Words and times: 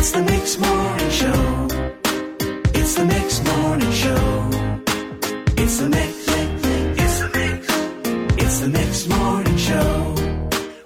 It's 0.00 0.12
the 0.12 0.22
Mix 0.22 0.56
Morning 0.60 1.10
Show. 1.10 1.68
It's 2.72 2.94
the 2.94 3.04
Mix 3.04 3.44
Morning 3.44 3.90
Show. 3.90 4.48
It's 5.60 5.78
the 5.78 5.88
Mix. 5.88 6.24
It's 7.00 7.18
the 7.18 7.30
Mix. 7.34 8.40
It's 8.40 8.60
the 8.60 8.68
Mix 8.68 9.08
Morning 9.08 9.56
Show. 9.56 10.14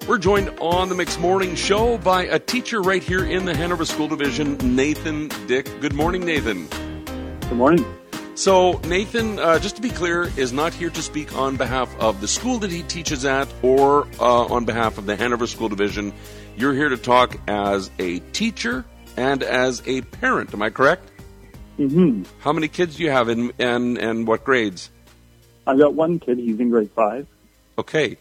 We're 0.09 0.17
joined 0.17 0.48
on 0.61 0.88
the 0.88 0.95
Mix 0.95 1.19
Morning 1.19 1.54
Show 1.56 1.98
by 1.98 2.22
a 2.22 2.38
teacher 2.38 2.80
right 2.80 3.02
here 3.02 3.27
in 3.27 3.45
the 3.45 3.54
Hanover 3.54 3.84
School 3.84 4.09
Division, 4.09 4.56
Nathan 4.75 5.29
Dick. 5.46 5.68
Good 5.82 5.92
morning, 5.92 6.24
Nathan. 6.24 6.66
Good 7.04 7.58
morning. 7.58 7.84
So, 8.34 8.80
Nathan, 8.86 9.38
uh, 9.38 9.58
just 9.58 9.76
to 9.76 9.82
be 9.82 9.90
clear, 9.90 10.32
is 10.38 10.54
not 10.54 10.72
here 10.72 10.88
to 10.88 11.02
speak 11.02 11.36
on 11.36 11.56
behalf 11.56 11.94
of 12.00 12.22
the 12.22 12.29
school 12.29 12.58
that 12.60 12.70
he 12.70 12.82
teaches 12.84 13.26
at 13.26 13.46
or 13.60 14.08
uh, 14.18 14.46
on 14.46 14.64
behalf 14.64 14.96
of 14.96 15.04
the 15.04 15.16
Hanover 15.16 15.46
School 15.46 15.68
Division. 15.68 16.14
You're 16.56 16.72
here 16.72 16.88
to 16.88 16.96
talk 16.96 17.38
as 17.46 17.90
a 17.98 18.20
teacher 18.32 18.86
and 19.16 19.43
as 19.43 19.82
a 19.86 20.02
parent. 20.02 20.52
Am 20.54 20.62
I 20.62 20.71
correct? 20.71 21.08
hmm 21.76 22.22
How 22.40 22.53
many 22.53 22.68
kids 22.68 22.96
do 22.96 23.03
you 23.03 23.11
have, 23.11 23.29
in, 23.29 23.53
and 23.58 23.98
and 23.98 24.26
what 24.26 24.44
grades? 24.44 24.90
I've 25.66 25.79
got 25.79 25.94
one 25.94 26.18
kid. 26.18 26.39
He's 26.39 26.58
in 26.61 26.70
grade 26.70 26.90
five. 26.94 27.26
Okay. 27.79 28.17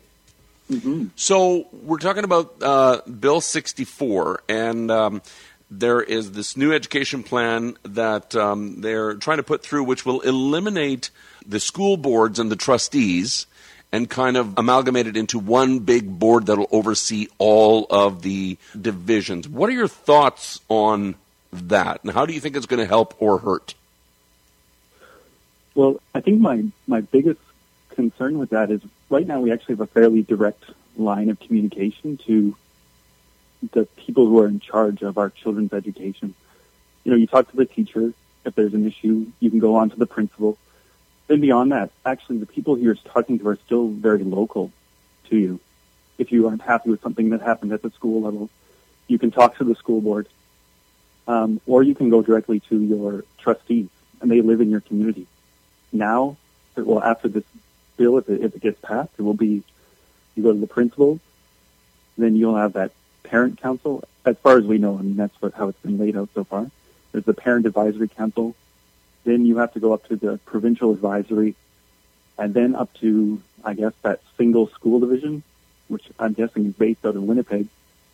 hmm 0.70 1.06
So 1.16 1.68
we're 1.72 1.98
talking 1.98 2.24
about 2.24 2.56
uh, 2.62 3.02
Bill 3.10 3.42
64, 3.42 4.44
and 4.48 4.90
um, 4.92 5.22
there 5.70 6.02
is 6.02 6.32
this 6.34 6.56
new 6.56 6.72
education 6.74 7.24
plan 7.24 7.78
that 7.84 8.36
um, 8.36 8.82
they're 8.82 9.16
trying 9.16 9.38
to 9.38 9.44
put 9.44 9.64
through, 9.64 9.84
which 9.84 10.06
will 10.06 10.22
eliminate 10.22 11.10
the 11.46 11.60
school 11.60 11.98
boards 11.98 12.40
and 12.40 12.52
the 12.52 12.56
trustees 12.56 13.48
and 13.92 14.10
kind 14.10 14.38
of 14.38 14.54
amalgamate 14.58 15.08
it 15.08 15.18
into 15.18 15.38
one 15.38 15.80
big 15.80 16.20
board 16.20 16.46
that'll 16.46 16.70
oversee 16.72 17.28
all 17.38 17.86
of 17.90 18.22
the 18.22 18.58
divisions. 18.80 19.48
What 19.48 19.70
are 19.70 19.74
your 19.74 19.88
thoughts 19.88 20.62
on 20.70 21.16
that, 21.52 22.04
and 22.04 22.14
how 22.14 22.26
do 22.26 22.34
you 22.34 22.40
think 22.40 22.56
it's 22.56 22.66
going 22.66 22.80
to 22.80 22.86
help 22.86 23.16
or 23.20 23.40
hurt? 23.40 23.74
Well, 25.76 26.02
I 26.14 26.22
think 26.22 26.42
my 26.42 26.66
my 26.88 27.02
biggest 27.02 27.40
concern 27.90 28.38
with 28.38 28.52
that 28.52 28.72
is 28.72 28.82
right 29.10 29.26
now 29.26 29.42
we 29.42 29.52
actually 29.52 29.74
have 29.74 29.82
a 29.82 29.88
fairly 29.88 30.22
direct 30.22 30.64
line 30.98 31.30
of 31.30 31.40
communication 31.40 32.18
to 32.26 32.56
the 33.72 33.86
people 33.96 34.26
who 34.26 34.40
are 34.40 34.48
in 34.48 34.60
charge 34.60 35.02
of 35.02 35.18
our 35.18 35.30
children's 35.30 35.74
education. 35.74 36.34
You 37.04 37.12
know, 37.12 37.18
you 37.18 37.28
talk 37.28 37.50
to 37.52 37.58
the 37.58 37.66
teacher 37.66 38.14
if 38.46 38.56
there's 38.56 38.74
an 38.74 38.88
issue. 38.88 39.28
You 39.40 39.50
can 39.50 39.60
go 39.60 39.76
on 39.76 39.90
to 39.92 39.96
the 39.96 40.06
principal. 40.06 40.58
Then 41.32 41.40
beyond 41.40 41.72
that, 41.72 41.92
actually, 42.06 42.40
the 42.40 42.46
people 42.46 42.78
you're 42.78 42.96
talking 42.96 43.40
to 43.40 43.48
are 43.48 43.56
still 43.66 43.88
very 43.88 44.22
local 44.22 44.70
to 45.30 45.38
you. 45.38 45.62
If 46.18 46.30
you 46.30 46.50
aren't 46.50 46.62
happy 46.62 46.90
with 46.90 47.02
something 47.02 47.30
that 47.30 47.42
happened 47.42 47.72
at 47.72 47.82
the 47.82 47.90
school 47.92 48.24
level, 48.24 48.50
you 49.08 49.18
can 49.18 49.32
talk 49.32 49.56
to 49.60 49.64
the 49.64 49.74
school 49.76 50.02
board, 50.02 50.28
um, 51.30 51.62
or 51.66 51.84
you 51.84 51.96
can 51.96 52.10
go 52.10 52.22
directly 52.22 52.60
to 52.68 52.78
your 52.78 53.24
trustees, 53.38 53.88
and 54.20 54.30
they 54.30 54.42
live 54.42 54.60
in 54.60 54.70
your 54.70 54.82
community. 54.82 55.26
Now, 55.94 56.36
well, 56.76 57.02
after 57.02 57.30
this 57.30 57.46
bill, 57.96 58.18
if 58.18 58.28
it, 58.28 58.42
if 58.42 58.54
it 58.54 58.62
gets 58.62 58.82
passed, 58.82 59.12
it 59.18 59.22
will 59.22 59.34
be 59.34 59.64
you 60.36 60.44
go 60.44 60.52
to 60.52 60.60
the 60.60 60.68
principals, 60.68 61.22
then 62.18 62.36
you'll 62.36 62.58
have 62.58 62.74
that 62.74 62.92
parent 63.24 63.62
council. 63.62 64.04
As 64.26 64.36
far 64.40 64.58
as 64.58 64.66
we 64.66 64.80
know, 64.80 65.00
I 65.00 65.02
mean 65.02 65.16
that's 65.16 65.42
what 65.42 65.54
how 65.54 65.70
it's 65.70 65.80
been 65.80 65.98
laid 65.98 66.18
out 66.18 66.28
so 66.36 66.44
far. 66.44 66.70
There's 67.14 67.24
the 67.24 67.34
parent 67.34 67.66
advisory 67.66 68.10
council. 68.10 68.54
Then 69.24 69.46
you 69.46 69.58
have 69.58 69.74
to 69.74 69.80
go 69.80 69.94
up 69.94 70.08
to 70.08 70.16
the 70.16 70.40
provincial 70.46 70.92
advisory, 70.92 71.56
and 72.38 72.54
then 72.54 72.76
up 72.76 72.94
to 72.96 73.42
I 73.64 73.74
guess 73.74 73.94
that 74.02 74.22
single 74.38 74.68
school 74.68 75.00
division, 75.00 75.44
which 75.88 76.06
I'm 76.20 76.34
guessing 76.34 76.66
is 76.66 76.74
based 76.74 77.06
out 77.06 77.16
of 77.16 77.24
Winnipeg, 77.24 77.68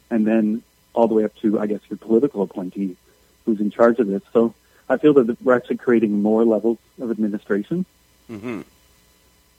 and 0.09 0.27
then 0.27 0.63
all 0.93 1.07
the 1.07 1.13
way 1.13 1.23
up 1.23 1.35
to 1.37 1.59
I 1.59 1.67
guess 1.67 1.81
your 1.89 1.97
political 1.97 2.41
appointee, 2.41 2.97
who's 3.45 3.59
in 3.59 3.71
charge 3.71 3.99
of 3.99 4.07
this. 4.07 4.23
So 4.33 4.53
I 4.89 4.97
feel 4.97 5.13
that 5.13 5.41
we're 5.41 5.55
actually 5.55 5.77
creating 5.77 6.21
more 6.21 6.45
levels 6.45 6.77
of 6.99 7.11
administration. 7.11 7.85
Mm-hmm. 8.29 8.61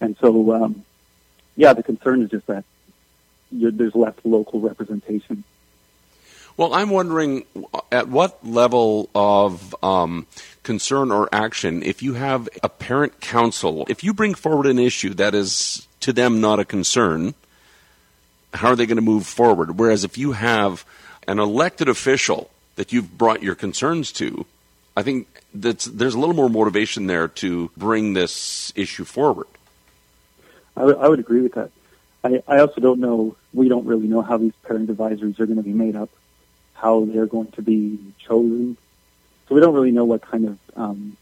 And 0.00 0.16
so, 0.20 0.52
um, 0.52 0.84
yeah, 1.56 1.72
the 1.72 1.82
concern 1.82 2.22
is 2.22 2.30
just 2.30 2.46
that 2.46 2.64
there's 3.50 3.94
less 3.94 4.14
local 4.24 4.60
representation. 4.60 5.44
Well, 6.56 6.74
I'm 6.74 6.90
wondering 6.90 7.44
at 7.92 8.08
what 8.08 8.44
level 8.44 9.10
of 9.14 9.74
um, 9.82 10.26
concern 10.68 11.10
or 11.10 11.30
action, 11.32 11.82
if 11.82 12.02
you 12.02 12.12
have 12.12 12.46
a 12.62 12.68
parent 12.68 13.22
council, 13.22 13.86
if 13.88 14.04
you 14.04 14.12
bring 14.12 14.34
forward 14.34 14.66
an 14.66 14.78
issue 14.78 15.14
that 15.14 15.34
is 15.34 15.88
to 16.00 16.12
them 16.12 16.42
not 16.42 16.60
a 16.60 16.64
concern, 16.64 17.32
how 18.52 18.68
are 18.68 18.76
they 18.76 18.84
going 18.84 18.96
to 18.96 19.10
move 19.14 19.26
forward? 19.26 19.78
Whereas 19.78 20.04
if 20.04 20.18
you 20.18 20.32
have 20.32 20.84
an 21.26 21.38
elected 21.38 21.88
official 21.88 22.50
that 22.76 22.92
you've 22.92 23.16
brought 23.16 23.42
your 23.42 23.54
concerns 23.54 24.12
to, 24.12 24.44
I 24.94 25.02
think 25.02 25.26
that's, 25.54 25.86
there's 25.86 26.14
a 26.14 26.18
little 26.18 26.34
more 26.34 26.50
motivation 26.50 27.06
there 27.06 27.28
to 27.42 27.70
bring 27.74 28.12
this 28.12 28.70
issue 28.76 29.04
forward. 29.04 29.46
I 30.76 30.84
would- 30.84 30.98
would 30.98 31.18
agree 31.18 31.40
with 31.40 31.54
that. 31.54 31.70
I, 32.22 32.42
I 32.46 32.58
also 32.58 32.82
don't 32.82 33.00
know, 33.00 33.36
we 33.54 33.70
don't 33.70 33.86
really 33.86 34.06
know 34.06 34.20
how 34.20 34.36
these 34.36 34.52
parent 34.64 34.90
advisories 34.90 35.40
are 35.40 35.46
going 35.46 35.56
to 35.56 35.62
be 35.62 35.72
made 35.72 35.96
up, 35.96 36.10
how 36.74 37.06
they're 37.06 37.24
going 37.24 37.52
to 37.52 37.62
be 37.62 37.98
chosen. 38.18 38.76
So 39.48 39.54
we 39.54 39.60
don't 39.60 39.74
really 39.74 39.92
know 39.92 40.04
what 40.04 40.20
kind 40.20 40.46
of, 40.46 40.58
um, 40.76 41.16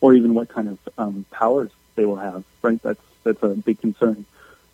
or 0.00 0.14
even 0.14 0.34
what 0.34 0.48
kind 0.48 0.68
of 0.68 0.78
um, 0.96 1.26
powers 1.30 1.70
they 1.96 2.04
will 2.04 2.16
have, 2.16 2.44
right? 2.62 2.80
That's, 2.82 3.00
that's 3.24 3.42
a 3.42 3.48
big 3.48 3.80
concern. 3.80 4.24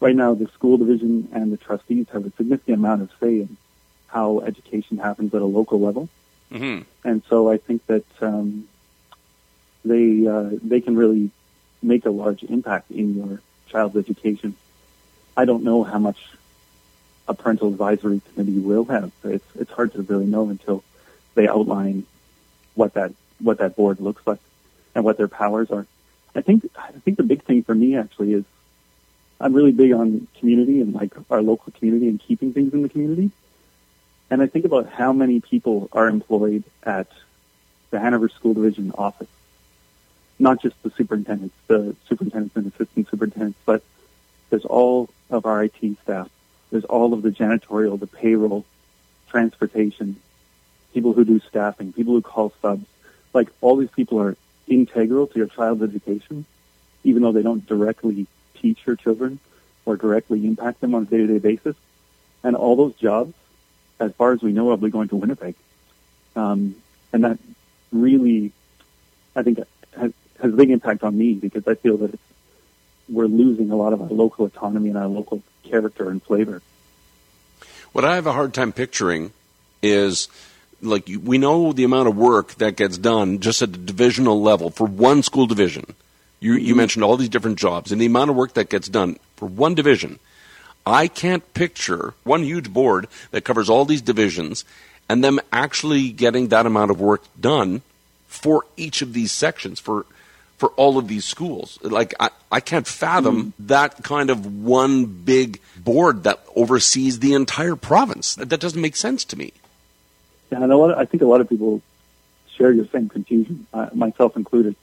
Right 0.00 0.14
now, 0.14 0.34
the 0.34 0.46
school 0.48 0.76
division 0.76 1.28
and 1.32 1.52
the 1.52 1.56
trustees 1.56 2.06
have 2.12 2.26
a 2.26 2.32
significant 2.32 2.78
amount 2.78 3.02
of 3.02 3.10
say 3.20 3.40
in 3.40 3.56
how 4.06 4.40
education 4.40 4.98
happens 4.98 5.34
at 5.34 5.42
a 5.42 5.46
local 5.46 5.80
level. 5.80 6.08
Mm-hmm. 6.50 6.82
and 7.08 7.22
so 7.28 7.48
I 7.48 7.58
think 7.58 7.86
that 7.86 8.04
um, 8.20 8.66
they 9.84 10.26
uh, 10.26 10.50
they 10.64 10.80
can 10.80 10.96
really 10.96 11.30
make 11.80 12.06
a 12.06 12.10
large 12.10 12.42
impact 12.42 12.90
in 12.90 13.14
your 13.14 13.40
child's 13.68 13.96
education. 13.96 14.56
I 15.36 15.44
don't 15.44 15.62
know 15.62 15.84
how 15.84 16.00
much 16.00 16.18
a 17.28 17.34
parental 17.34 17.68
advisory 17.68 18.20
committee 18.34 18.58
will 18.58 18.84
have. 18.86 19.12
It's 19.22 19.44
it's 19.54 19.70
hard 19.70 19.92
to 19.92 20.02
really 20.02 20.26
know 20.26 20.48
until 20.48 20.82
they 21.36 21.46
outline 21.46 22.04
what 22.74 22.94
that 22.94 23.12
what 23.40 23.58
that 23.58 23.76
board 23.76 24.00
looks 24.00 24.26
like 24.26 24.40
and 24.94 25.04
what 25.04 25.16
their 25.16 25.28
powers 25.28 25.70
are. 25.70 25.86
I 26.34 26.42
think 26.42 26.68
I 26.76 26.92
think 26.92 27.16
the 27.16 27.22
big 27.22 27.42
thing 27.44 27.62
for 27.62 27.74
me 27.74 27.96
actually 27.96 28.34
is 28.34 28.44
I'm 29.40 29.54
really 29.54 29.72
big 29.72 29.92
on 29.92 30.28
community 30.38 30.80
and 30.80 30.94
like 30.94 31.12
our 31.30 31.42
local 31.42 31.72
community 31.72 32.08
and 32.08 32.20
keeping 32.20 32.52
things 32.52 32.72
in 32.72 32.82
the 32.82 32.88
community. 32.88 33.30
And 34.30 34.42
I 34.42 34.46
think 34.46 34.64
about 34.64 34.88
how 34.88 35.12
many 35.12 35.40
people 35.40 35.88
are 35.92 36.08
employed 36.08 36.62
at 36.82 37.08
the 37.90 37.98
Hanover 37.98 38.28
School 38.28 38.54
Division 38.54 38.92
office. 38.96 39.28
Not 40.38 40.62
just 40.62 40.80
the 40.82 40.90
superintendents, 40.90 41.54
the 41.66 41.96
superintendents 42.08 42.56
and 42.56 42.66
assistant 42.72 43.08
superintendents, 43.10 43.58
but 43.66 43.82
there's 44.50 44.64
all 44.64 45.08
of 45.30 45.46
our 45.46 45.64
IT 45.64 45.98
staff. 46.02 46.28
There's 46.70 46.84
all 46.84 47.12
of 47.12 47.22
the 47.22 47.30
janitorial, 47.30 47.98
the 47.98 48.06
payroll, 48.06 48.64
transportation, 49.28 50.20
people 50.92 51.12
who 51.12 51.24
do 51.24 51.40
staffing, 51.40 51.92
people 51.92 52.14
who 52.14 52.22
call 52.22 52.52
subs. 52.62 52.86
Like 53.32 53.48
all 53.60 53.76
these 53.76 53.90
people 53.90 54.20
are 54.20 54.36
integral 54.66 55.26
to 55.28 55.38
your 55.38 55.46
child's 55.46 55.82
education, 55.82 56.44
even 57.04 57.22
though 57.22 57.32
they 57.32 57.42
don't 57.42 57.64
directly 57.66 58.26
teach 58.60 58.78
your 58.86 58.96
children 58.96 59.38
or 59.86 59.96
directly 59.96 60.44
impact 60.46 60.80
them 60.80 60.94
on 60.94 61.02
a 61.02 61.06
day-to-day 61.06 61.38
basis. 61.38 61.76
And 62.42 62.56
all 62.56 62.76
those 62.76 62.94
jobs 62.94 63.34
as 64.00 64.12
far 64.14 64.32
as 64.32 64.42
we 64.42 64.52
know, 64.52 64.74
be 64.76 64.90
going 64.90 65.08
to 65.08 65.16
Winnipeg. 65.16 65.54
Um, 66.34 66.74
and 67.12 67.24
that 67.24 67.38
really, 67.92 68.52
I 69.36 69.42
think, 69.42 69.58
has, 69.96 70.12
has 70.40 70.52
a 70.52 70.56
big 70.56 70.70
impact 70.70 71.04
on 71.04 71.16
me 71.16 71.34
because 71.34 71.68
I 71.68 71.74
feel 71.74 71.98
that 71.98 72.18
we're 73.08 73.26
losing 73.26 73.70
a 73.70 73.76
lot 73.76 73.92
of 73.92 74.00
our 74.00 74.08
local 74.08 74.46
autonomy 74.46 74.88
and 74.88 74.98
our 74.98 75.06
local 75.06 75.42
character 75.64 76.08
and 76.08 76.22
flavor. 76.22 76.62
What 77.92 78.04
I 78.04 78.14
have 78.14 78.26
a 78.26 78.32
hard 78.32 78.54
time 78.54 78.72
picturing 78.72 79.32
is 79.82 80.28
like 80.82 81.08
we 81.22 81.38
know 81.38 81.72
the 81.72 81.84
amount 81.84 82.08
of 82.08 82.16
work 82.16 82.54
that 82.56 82.76
gets 82.76 82.98
done 82.98 83.40
just 83.40 83.62
at 83.62 83.72
the 83.72 83.78
divisional 83.78 84.40
level 84.40 84.70
for 84.70 84.86
one 84.86 85.22
school 85.22 85.46
division. 85.46 85.94
You, 86.40 86.54
you 86.54 86.68
mm-hmm. 86.68 86.78
mentioned 86.78 87.04
all 87.04 87.16
these 87.16 87.28
different 87.28 87.58
jobs 87.58 87.92
and 87.92 88.00
the 88.00 88.06
amount 88.06 88.30
of 88.30 88.36
work 88.36 88.54
that 88.54 88.70
gets 88.70 88.88
done 88.88 89.18
for 89.36 89.46
one 89.46 89.74
division. 89.74 90.18
I 90.86 91.08
can't 91.08 91.52
picture 91.52 92.14
one 92.24 92.42
huge 92.42 92.72
board 92.72 93.06
that 93.30 93.44
covers 93.44 93.68
all 93.68 93.84
these 93.84 94.00
divisions 94.00 94.64
and 95.08 95.22
them 95.22 95.40
actually 95.52 96.10
getting 96.10 96.48
that 96.48 96.66
amount 96.66 96.90
of 96.90 97.00
work 97.00 97.22
done 97.38 97.82
for 98.28 98.64
each 98.76 99.02
of 99.02 99.12
these 99.12 99.32
sections 99.32 99.78
for 99.80 100.06
for 100.56 100.68
all 100.70 100.98
of 100.98 101.08
these 101.08 101.24
schools. 101.24 101.78
Like 101.82 102.14
I, 102.20 102.28
I 102.52 102.60
can't 102.60 102.86
fathom 102.86 103.36
mm-hmm. 103.36 103.66
that 103.66 104.04
kind 104.04 104.28
of 104.28 104.62
one 104.62 105.06
big 105.06 105.58
board 105.74 106.24
that 106.24 106.44
oversees 106.54 107.20
the 107.20 107.32
entire 107.32 107.76
province. 107.76 108.34
That, 108.34 108.50
that 108.50 108.60
doesn't 108.60 108.80
make 108.80 108.94
sense 108.94 109.24
to 109.26 109.38
me. 109.38 109.54
Yeah, 110.50 110.62
and 110.62 110.72
a 110.72 110.76
lot 110.76 110.90
of, 110.90 110.98
I 110.98 111.04
think 111.04 111.22
a 111.22 111.26
lot 111.26 111.40
of 111.40 111.48
people 111.48 111.80
share 112.56 112.72
your 112.72 112.86
same 112.86 113.08
confusion, 113.08 113.66
uh, 113.72 113.88
myself 113.94 114.36
included. 114.36 114.76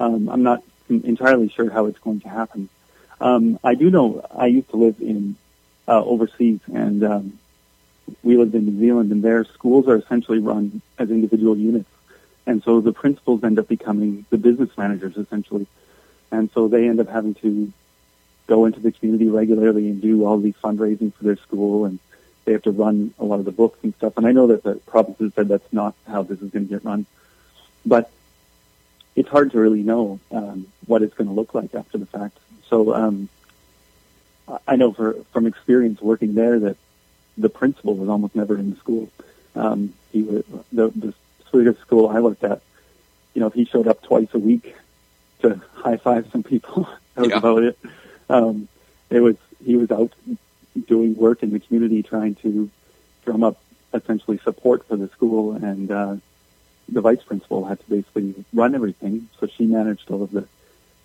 Um, 0.00 0.28
I'm 0.28 0.42
not 0.42 0.62
entirely 0.88 1.48
sure 1.48 1.70
how 1.70 1.86
it's 1.86 1.98
going 1.98 2.20
to 2.22 2.28
happen. 2.28 2.68
Um, 3.20 3.58
I 3.62 3.74
do 3.74 3.90
know 3.90 4.26
I 4.30 4.46
used 4.46 4.70
to 4.70 4.76
live 4.76 5.00
in 5.00 5.36
uh, 5.86 6.02
overseas, 6.02 6.60
and 6.72 7.04
um, 7.04 7.38
we 8.22 8.36
lived 8.36 8.54
in 8.54 8.66
New 8.66 8.78
Zealand, 8.80 9.12
and 9.12 9.22
their 9.22 9.44
schools 9.44 9.88
are 9.88 9.96
essentially 9.96 10.40
run 10.40 10.82
as 10.98 11.10
individual 11.10 11.56
units, 11.56 11.88
and 12.46 12.62
so 12.62 12.80
the 12.80 12.92
principals 12.92 13.44
end 13.44 13.58
up 13.58 13.68
becoming 13.68 14.26
the 14.30 14.36
business 14.36 14.76
managers 14.76 15.16
essentially, 15.16 15.66
and 16.30 16.50
so 16.52 16.68
they 16.68 16.88
end 16.88 17.00
up 17.00 17.08
having 17.08 17.34
to 17.36 17.72
go 18.46 18.66
into 18.66 18.80
the 18.80 18.92
community 18.92 19.28
regularly 19.28 19.88
and 19.88 20.02
do 20.02 20.26
all 20.26 20.38
these 20.38 20.56
fundraising 20.62 21.14
for 21.14 21.24
their 21.24 21.36
school, 21.36 21.84
and 21.84 21.98
they 22.44 22.52
have 22.52 22.62
to 22.62 22.70
run 22.70 23.14
a 23.18 23.24
lot 23.24 23.38
of 23.38 23.44
the 23.44 23.52
books 23.52 23.78
and 23.82 23.94
stuff. 23.94 24.14
And 24.16 24.26
I 24.26 24.32
know 24.32 24.46
that 24.48 24.62
the 24.62 24.74
province 24.74 25.18
has 25.18 25.32
said 25.34 25.48
that's 25.48 25.72
not 25.72 25.94
how 26.06 26.22
this 26.22 26.40
is 26.42 26.50
going 26.50 26.66
to 26.68 26.74
get 26.74 26.84
run, 26.84 27.06
but 27.86 28.10
it's 29.16 29.28
hard 29.28 29.52
to 29.52 29.60
really 29.60 29.82
know 29.82 30.18
um, 30.30 30.66
what 30.86 31.02
it's 31.02 31.14
going 31.14 31.28
to 31.28 31.32
look 31.34 31.54
like 31.54 31.74
after 31.74 31.98
the 31.98 32.06
fact. 32.06 32.36
So 32.68 32.94
um, 32.94 33.28
I 34.68 34.76
know 34.76 34.92
for, 34.92 35.14
from 35.32 35.46
experience 35.46 36.00
working 36.00 36.34
there 36.34 36.58
that 36.60 36.76
the 37.38 37.48
principal 37.48 37.94
was 37.94 38.08
almost 38.08 38.34
never 38.34 38.56
in 38.58 38.70
the 38.70 38.76
school. 38.76 39.08
Um, 39.54 39.94
he 40.12 40.22
was 40.22 40.44
the, 40.72 40.88
the 40.90 41.14
Swedish 41.50 41.78
school 41.78 42.08
I 42.08 42.20
worked 42.20 42.44
at. 42.44 42.60
You 43.34 43.40
know, 43.40 43.50
he 43.50 43.64
showed 43.64 43.88
up 43.88 44.02
twice 44.02 44.28
a 44.34 44.38
week 44.38 44.74
to 45.40 45.60
high 45.74 45.96
five 45.96 46.28
some 46.30 46.42
people. 46.42 46.88
that 47.14 47.22
was 47.22 47.30
Yeah. 47.30 47.38
about 47.38 47.62
it. 47.62 47.78
Um, 48.28 48.68
it 49.10 49.20
was 49.20 49.36
he 49.64 49.76
was 49.76 49.90
out 49.90 50.12
doing 50.94 51.10
work 51.26 51.42
in 51.42 51.50
the 51.50 51.60
community, 51.64 52.00
trying 52.14 52.34
to 52.36 52.70
drum 53.24 53.42
up 53.48 53.56
essentially 53.98 54.38
support 54.48 54.80
for 54.88 54.96
the 55.02 55.08
school, 55.16 55.42
and 55.68 55.90
uh, 55.90 56.14
the 56.96 57.00
vice 57.08 57.22
principal 57.30 57.64
had 57.70 57.78
to 57.82 57.88
basically 57.96 58.28
run 58.52 58.72
everything. 58.74 59.14
So 59.38 59.42
she 59.54 59.64
managed 59.78 60.06
all 60.10 60.22
of 60.22 60.30
the 60.30 60.46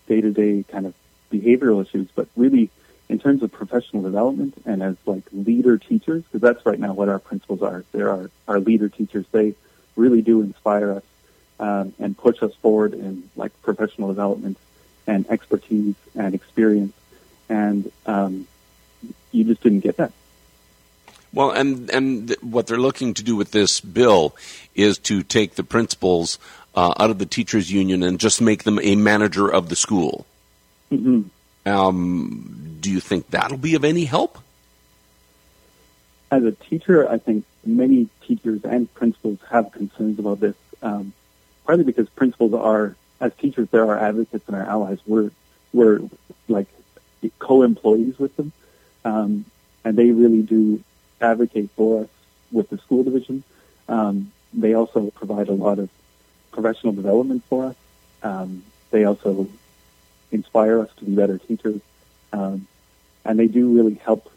day-to-day 0.06 0.54
kind 0.74 0.86
of 0.88 0.94
behavioral 1.32 1.78
issues, 1.84 2.08
but 2.14 2.26
really 2.36 2.70
in 3.08 3.18
terms 3.18 3.42
of 3.42 3.50
professional 3.50 4.02
development 4.10 4.54
and 4.64 4.78
as 4.88 4.96
like 5.06 5.24
leader 5.32 5.76
teachers, 5.90 6.22
because 6.24 6.42
that's 6.46 6.64
right 6.64 6.78
now 6.86 6.92
what 6.92 7.08
our 7.08 7.18
principals 7.18 7.62
are. 7.62 7.84
They're 7.92 8.12
our, 8.16 8.30
our 8.46 8.60
leader 8.60 8.88
teachers. 8.88 9.26
They 9.32 9.54
really 9.96 10.22
do 10.22 10.42
inspire 10.42 10.90
us 10.98 11.06
um, 11.58 11.86
and 11.98 12.16
push 12.16 12.38
us 12.46 12.54
forward 12.62 12.92
in 12.94 13.28
like 13.34 13.52
professional 13.62 14.08
development 14.08 14.56
and 15.06 15.28
expertise 15.28 15.96
and 16.14 16.30
experience. 16.40 16.94
And 17.48 17.90
um, 18.06 18.46
you 19.32 19.44
just 19.44 19.62
didn't 19.62 19.80
get 19.80 19.96
that. 19.98 20.12
Well, 21.32 21.50
and 21.50 21.88
and 21.90 22.28
th- 22.28 22.42
what 22.42 22.66
they're 22.66 22.78
looking 22.78 23.14
to 23.14 23.22
do 23.22 23.36
with 23.36 23.52
this 23.52 23.80
bill 23.80 24.34
is 24.74 24.98
to 24.98 25.22
take 25.22 25.54
the 25.54 25.62
principals 25.62 26.38
uh, 26.74 26.94
out 26.98 27.10
of 27.10 27.18
the 27.18 27.26
teachers 27.26 27.70
union 27.70 28.02
and 28.02 28.18
just 28.18 28.40
make 28.40 28.64
them 28.64 28.78
a 28.82 28.96
manager 28.96 29.48
of 29.48 29.68
the 29.68 29.76
school. 29.76 30.26
hmm 30.88 31.22
Um, 31.66 32.78
do 32.80 32.90
you 32.90 33.00
think 33.00 33.30
that'll 33.30 33.58
be 33.58 33.74
of 33.74 33.84
any 33.84 34.04
help? 34.06 34.38
as 36.30 36.44
a 36.44 36.52
teacher, 36.52 37.08
I 37.10 37.18
think 37.18 37.44
many 37.64 38.08
teachers 38.26 38.60
and 38.64 38.92
principals 38.94 39.38
have 39.50 39.72
concerns 39.72 40.18
about 40.18 40.40
this, 40.40 40.54
um, 40.82 41.12
partly 41.66 41.84
because 41.84 42.08
principals 42.10 42.54
are, 42.54 42.94
as 43.20 43.32
teachers, 43.34 43.68
they're 43.70 43.86
our 43.86 43.98
advocates 43.98 44.46
and 44.46 44.56
our 44.56 44.62
allies. 44.62 44.98
We're, 45.06 45.30
we're 45.72 46.00
like 46.48 46.68
co-employees 47.38 48.18
with 48.18 48.36
them, 48.36 48.52
um, 49.04 49.44
and 49.84 49.96
they 49.96 50.10
really 50.10 50.42
do 50.42 50.82
advocate 51.20 51.70
for 51.76 52.02
us 52.02 52.08
with 52.52 52.68
the 52.70 52.78
school 52.78 53.02
division. 53.02 53.42
Um, 53.88 54.32
they 54.52 54.74
also 54.74 55.10
provide 55.10 55.48
a 55.48 55.52
lot 55.52 55.78
of 55.78 55.88
professional 56.52 56.92
development 56.92 57.44
for 57.48 57.66
us. 57.66 57.76
Um, 58.22 58.64
they 58.90 59.04
also 59.04 59.48
inspire 60.32 60.80
us 60.80 60.90
to 60.98 61.04
be 61.04 61.14
better 61.14 61.38
teachers, 61.38 61.80
um, 62.32 62.66
and 63.24 63.38
they 63.38 63.46
do 63.46 63.74
really 63.76 63.94
help 63.94 64.30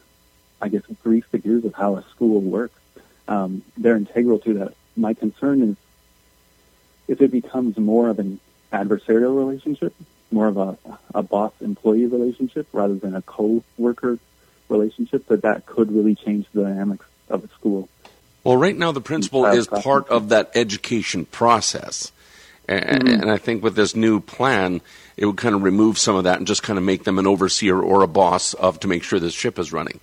I 0.63 0.69
guess, 0.69 0.83
grease 1.04 1.25
the 1.30 1.39
gears 1.39 1.65
of 1.65 1.74
how 1.74 1.98
a 1.98 2.04
school 2.04 2.39
works. 2.39 2.80
Um, 3.27 3.63
they're 3.75 3.98
integral 3.98 4.39
to 4.39 4.54
that. 4.60 4.74
My 4.95 5.13
concern 5.13 5.62
is 5.62 5.75
if 7.10 7.21
it 7.21 7.31
becomes 7.31 7.77
more 7.77 8.07
of 8.07 8.18
an 8.18 8.39
adversarial 8.71 9.38
relationship, 9.38 9.94
more 10.31 10.48
of 10.48 10.56
a, 10.56 10.77
a 11.13 11.21
boss-employee 11.21 12.06
relationship 12.06 12.65
rather 12.71 12.95
than 12.95 13.13
a 13.13 13.21
co-worker 13.21 14.19
relationship, 14.69 15.25
but 15.27 15.42
that 15.42 15.65
could 15.65 15.92
really 15.92 16.15
change 16.15 16.45
the 16.54 16.63
dynamics 16.63 17.06
of 17.30 17.44
a 17.44 17.48
school. 17.50 17.89
Well, 18.44 18.57
right 18.57 18.77
now 18.77 18.92
the 18.92 19.01
principal 19.01 19.45
is 19.45 19.68
part 19.68 20.10
of 20.10 20.30
that 20.30 20.51
education 20.56 21.25
process. 21.25 22.12
And, 22.68 23.04
Mhm. 23.04 23.21
and 23.21 23.31
I 23.31 23.38
think 23.38 23.63
with 23.63 23.75
this 23.75 23.95
new 23.95 24.19
plan, 24.19 24.81
it 25.18 25.25
would 25.25 25.38
kind 25.38 25.54
of 25.54 25.63
remove 25.63 25.98
some 25.98 26.15
of 26.15 26.24
that 26.24 26.38
and 26.38 26.48
just 26.48 26.63
kind 26.63 26.77
of 26.77 26.83
make 26.83 27.04
them 27.04 27.19
an 27.19 27.27
overseer 27.27 27.80
or 27.80 28.04
a 28.04 28.07
boss 28.07 28.54
of 28.54 28.80
to 28.81 28.88
make 28.88 29.04
sure 29.04 29.19
this 29.19 29.33
ship 29.33 29.60
is 29.60 29.71
running. 29.74 30.00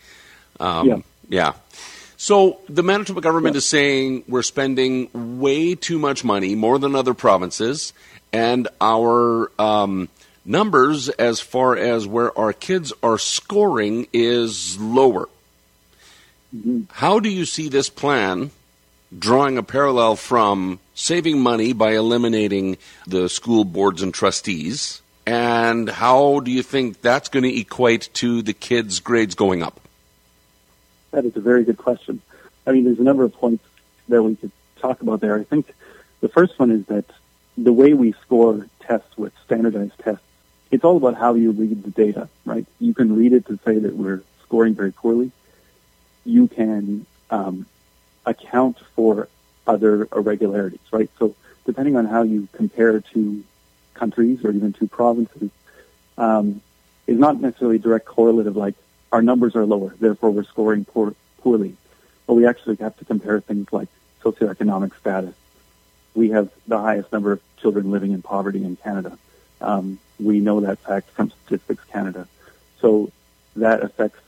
Um, 0.59 0.87
Yeah. 0.87 0.99
yeah. 1.29 1.53
So 2.17 2.59
the 2.69 2.83
Manitoba 2.83 3.23
government 3.23 3.55
Yeah. 3.55 3.59
is 3.59 3.67
saying 3.67 4.25
we're 4.29 4.43
spending 4.43 5.09
way 5.41 5.75
too 5.75 5.99
much 5.99 6.23
money, 6.23 6.55
more 6.55 6.79
than 6.79 6.95
other 6.95 7.15
provinces, 7.15 7.95
and 8.33 8.69
our 8.81 9.51
um, 9.59 10.09
numbers 10.45 11.09
as 11.11 11.41
far 11.41 11.77
as 11.77 12.07
where 12.07 12.37
our 12.39 12.53
kids 12.53 12.93
are 13.03 13.19
scoring 13.19 14.07
is 14.13 14.79
lower. 14.81 15.29
Mhm. 16.55 16.87
How 16.91 17.21
do 17.21 17.29
you 17.29 17.45
see 17.45 17.69
this 17.69 17.89
plan 17.89 18.51
drawing 19.17 19.59
a 19.59 19.63
parallel 19.63 20.17
from 20.17 20.79
saving 20.95 21.41
money 21.41 21.73
by 21.73 21.93
eliminating 21.93 22.77
the 23.07 23.29
school 23.29 23.65
boards 23.65 24.03
and 24.03 24.13
trustees? 24.13 25.03
And 25.27 25.89
how 25.89 26.41
do 26.41 26.51
you 26.51 26.63
think 26.63 27.03
that's 27.03 27.29
going 27.29 27.45
to 27.45 27.61
equate 27.61 28.09
to 28.15 28.43
the 28.43 28.53
kids' 28.53 29.01
grades 29.01 29.35
going 29.35 29.63
up? 29.63 29.81
That 31.13 31.25
is 31.25 31.37
a 31.37 31.41
very 31.41 31.65
good 31.65 31.79
question. 31.79 32.21
I 32.67 32.73
mean, 32.73 32.85
there's 32.85 32.99
a 32.99 33.05
number 33.05 33.25
of 33.25 33.33
points 33.35 33.65
that 34.09 34.23
we 34.23 34.37
could 34.37 34.53
talk 34.81 35.01
about 35.03 35.21
there. 35.21 35.39
I 35.39 35.45
think 35.45 35.73
the 36.21 36.29
first 36.29 36.59
one 36.59 36.71
is 36.71 36.85
that 36.87 37.05
the 37.57 37.73
way 37.73 37.95
we 37.95 38.13
score 38.23 38.67
tests 38.81 39.17
with 39.17 39.33
standardized 39.45 39.99
tests, 39.99 40.25
it's 40.71 40.85
all 40.85 40.97
about 40.97 41.17
how 41.17 41.35
you 41.35 41.51
read 41.51 41.83
the 41.83 41.91
data, 41.91 42.29
right? 42.45 42.67
You 42.79 42.95
can 42.95 43.17
read 43.17 43.33
it 43.33 43.47
to 43.47 43.59
say 43.65 43.79
that 43.79 43.95
we're 43.95 44.23
scoring 44.43 44.75
very 44.75 44.93
poorly. 44.93 45.33
You 46.25 46.47
can 46.49 47.07
um, 47.31 47.67
account 48.27 48.79
for 48.95 49.29
other 49.67 50.09
irregularities, 50.15 50.81
right? 50.93 51.11
So 51.19 51.35
depending 51.65 51.97
on 51.97 52.07
how 52.07 52.23
you 52.23 52.49
compare 52.53 53.01
to 53.01 53.45
countries 53.95 54.45
or 54.45 54.51
even 54.51 54.73
to 54.75 54.87
provinces, 54.87 55.51
um, 56.17 56.61
is 57.07 57.19
not 57.19 57.41
necessarily 57.41 57.79
direct 57.79 58.07
correlative 58.07 58.57
like 58.57 58.75
our 59.13 59.23
numbers 59.23 59.57
are 59.57 59.67
lower, 59.67 59.95
therefore 59.99 60.31
we're 60.31 60.45
scoring 60.45 60.85
poor, 60.85 61.15
poorly. 61.39 61.77
But 62.27 62.35
we 62.35 62.47
actually 62.47 62.77
have 62.77 62.97
to 62.99 63.05
compare 63.05 63.41
things 63.41 63.73
like 63.73 63.89
socioeconomic 64.23 64.97
status. 64.99 65.35
We 66.15 66.31
have 66.31 66.51
the 66.69 66.79
highest 66.79 67.13
number 67.13 67.33
of 67.33 67.41
children 67.61 67.91
living 67.91 68.13
in 68.13 68.23
poverty 68.23 68.63
in 68.63 68.77
Canada. 68.77 69.19
Um, 69.61 69.99
we 70.21 70.41
know 70.41 70.61
that 70.61 70.79
fact 70.79 71.11
from 71.11 71.31
Statistics 71.45 71.85
Canada. 71.85 72.27
So 72.81 73.11
that 73.57 73.83
affects 73.83 74.21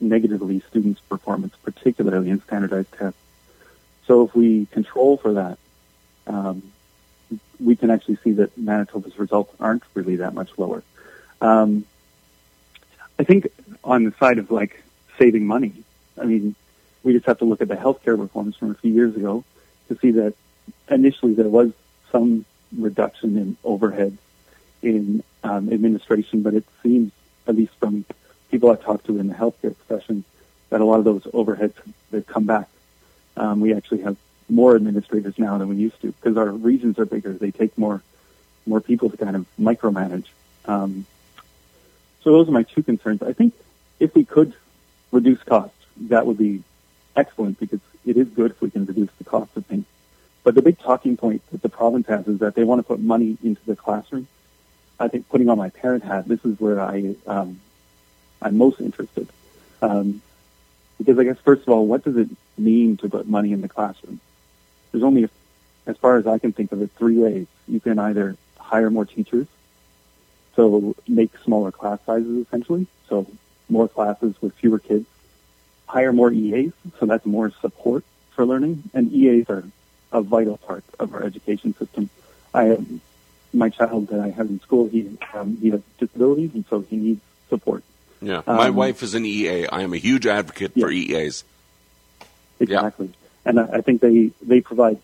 negatively 0.00 0.62
students' 0.68 1.00
performance, 1.00 1.54
particularly 1.62 2.30
in 2.30 2.42
standardized 2.42 2.92
tests. 2.92 3.18
So 4.06 4.24
if 4.24 4.34
we 4.34 4.66
control 4.66 5.16
for 5.16 5.34
that, 5.34 5.58
um, 6.26 6.62
we 7.58 7.76
can 7.76 7.90
actually 7.90 8.18
see 8.22 8.32
that 8.32 8.56
Manitoba's 8.56 9.18
results 9.18 9.54
aren't 9.58 9.82
really 9.94 10.16
that 10.16 10.34
much 10.34 10.50
lower. 10.58 10.82
Um, 11.40 11.84
I 13.18 13.24
think 13.24 13.48
on 13.82 14.04
the 14.04 14.12
side 14.18 14.38
of 14.38 14.50
like 14.50 14.82
saving 15.18 15.46
money, 15.46 15.72
I 16.20 16.24
mean, 16.24 16.54
we 17.02 17.12
just 17.12 17.26
have 17.26 17.38
to 17.38 17.44
look 17.44 17.60
at 17.60 17.68
the 17.68 17.76
healthcare 17.76 18.18
reforms 18.18 18.56
from 18.56 18.70
a 18.70 18.74
few 18.74 18.92
years 18.92 19.16
ago 19.16 19.44
to 19.88 19.98
see 19.98 20.12
that 20.12 20.34
initially 20.90 21.34
there 21.34 21.48
was 21.48 21.72
some 22.12 22.44
reduction 22.76 23.36
in 23.36 23.56
overhead 23.64 24.18
in 24.82 25.22
um, 25.42 25.72
administration, 25.72 26.42
but 26.42 26.54
it 26.54 26.64
seems, 26.82 27.12
at 27.46 27.56
least 27.56 27.72
from 27.78 28.04
people 28.50 28.70
I've 28.70 28.82
talked 28.82 29.06
to 29.06 29.18
in 29.18 29.28
the 29.28 29.34
healthcare 29.34 29.74
profession, 29.76 30.24
that 30.70 30.80
a 30.80 30.84
lot 30.84 30.98
of 30.98 31.04
those 31.04 31.22
overheads 31.24 31.74
have 32.12 32.26
come 32.26 32.44
back. 32.44 32.68
Um, 33.36 33.60
we 33.60 33.74
actually 33.74 34.02
have 34.02 34.16
more 34.48 34.76
administrators 34.76 35.38
now 35.38 35.58
than 35.58 35.68
we 35.68 35.76
used 35.76 36.00
to 36.02 36.12
because 36.12 36.36
our 36.36 36.50
regions 36.50 36.98
are 36.98 37.04
bigger. 37.04 37.32
They 37.32 37.50
take 37.50 37.76
more 37.76 38.02
more 38.66 38.80
people 38.80 39.10
to 39.10 39.16
kind 39.16 39.36
of 39.36 39.46
micromanage. 39.60 40.26
Um, 40.64 41.06
so 42.22 42.32
those 42.32 42.48
are 42.48 42.52
my 42.52 42.64
two 42.64 42.82
concerns. 42.82 43.22
I 43.22 43.32
think 43.32 43.54
if 44.00 44.14
we 44.14 44.24
could 44.24 44.54
reduce 45.12 45.42
costs, 45.44 45.76
that 46.08 46.26
would 46.26 46.38
be 46.38 46.64
excellent 47.14 47.60
because 47.60 47.80
it 48.04 48.16
is 48.16 48.28
good 48.28 48.52
if 48.52 48.60
we 48.60 48.70
can 48.70 48.84
reduce 48.84 49.10
the 49.18 49.24
cost 49.24 49.56
of 49.56 49.66
things. 49.66 49.84
But 50.42 50.54
the 50.54 50.62
big 50.62 50.78
talking 50.78 51.16
point 51.16 51.42
that 51.50 51.62
the 51.62 51.68
province 51.68 52.06
has 52.08 52.26
is 52.28 52.38
that 52.40 52.54
they 52.54 52.64
want 52.64 52.80
to 52.80 52.82
put 52.82 53.00
money 53.00 53.36
into 53.42 53.60
the 53.66 53.76
classroom. 53.76 54.26
I 54.98 55.08
think 55.08 55.28
putting 55.28 55.48
on 55.48 55.58
my 55.58 55.70
parent 55.70 56.04
hat, 56.04 56.26
this 56.26 56.44
is 56.44 56.58
where 56.58 56.80
I 56.80 57.14
um, 57.26 57.60
I'm 58.40 58.56
most 58.56 58.80
interested. 58.80 59.28
Um, 59.82 60.22
because 60.98 61.18
I 61.18 61.24
guess 61.24 61.38
first 61.44 61.62
of 61.62 61.68
all, 61.68 61.86
what 61.86 62.04
does 62.04 62.16
it 62.16 62.28
mean 62.56 62.96
to 62.98 63.08
put 63.08 63.28
money 63.28 63.52
in 63.52 63.60
the 63.60 63.68
classroom? 63.68 64.20
There's 64.90 65.04
only, 65.04 65.28
as 65.86 65.96
far 65.98 66.16
as 66.16 66.26
I 66.26 66.38
can 66.38 66.52
think 66.52 66.72
of 66.72 66.80
it, 66.80 66.90
three 66.96 67.18
ways. 67.18 67.46
You 67.68 67.80
can 67.80 67.98
either 67.98 68.36
hire 68.58 68.90
more 68.90 69.04
teachers, 69.04 69.46
so 70.54 70.94
make 71.06 71.36
smaller 71.44 71.70
class 71.70 71.98
sizes 72.06 72.46
essentially, 72.46 72.86
so 73.08 73.26
more 73.68 73.88
classes 73.88 74.34
with 74.40 74.54
fewer 74.54 74.78
kids. 74.78 75.06
hire 75.86 76.12
more 76.12 76.32
EAs, 76.32 76.72
so 76.98 77.06
that's 77.06 77.26
more 77.26 77.52
support 77.60 78.04
for 78.30 78.44
learning, 78.44 78.82
and 78.92 79.12
EAs 79.12 79.48
are 79.48 79.64
a 80.12 80.22
vital 80.22 80.56
part 80.56 80.84
of 80.98 81.14
our 81.14 81.22
education 81.22 81.74
system. 81.74 82.08
I 82.54 82.78
my 83.56 83.68
child 83.70 84.08
that 84.08 84.20
I 84.20 84.30
have 84.30 84.48
in 84.48 84.60
school, 84.60 84.88
he 84.88 85.16
um, 85.34 85.56
he 85.60 85.70
has 85.70 85.80
disabilities, 85.98 86.50
and 86.54 86.64
so 86.68 86.80
he 86.80 86.96
needs 86.96 87.20
support. 87.48 87.82
Yeah. 88.20 88.42
My 88.46 88.68
Um, 88.68 88.76
wife 88.76 89.02
is 89.02 89.14
an 89.14 89.24
EA. 89.24 89.66
I 89.66 89.82
am 89.82 89.92
a 89.92 89.96
huge 89.98 90.26
advocate 90.26 90.72
for 90.78 90.90
E 90.90 91.12
EAs. 91.14 91.44
Exactly, 92.60 93.10
and 93.44 93.60
I, 93.60 93.64
I 93.78 93.80
think 93.80 94.00
they 94.00 94.30
they 94.42 94.60
provide 94.60 94.98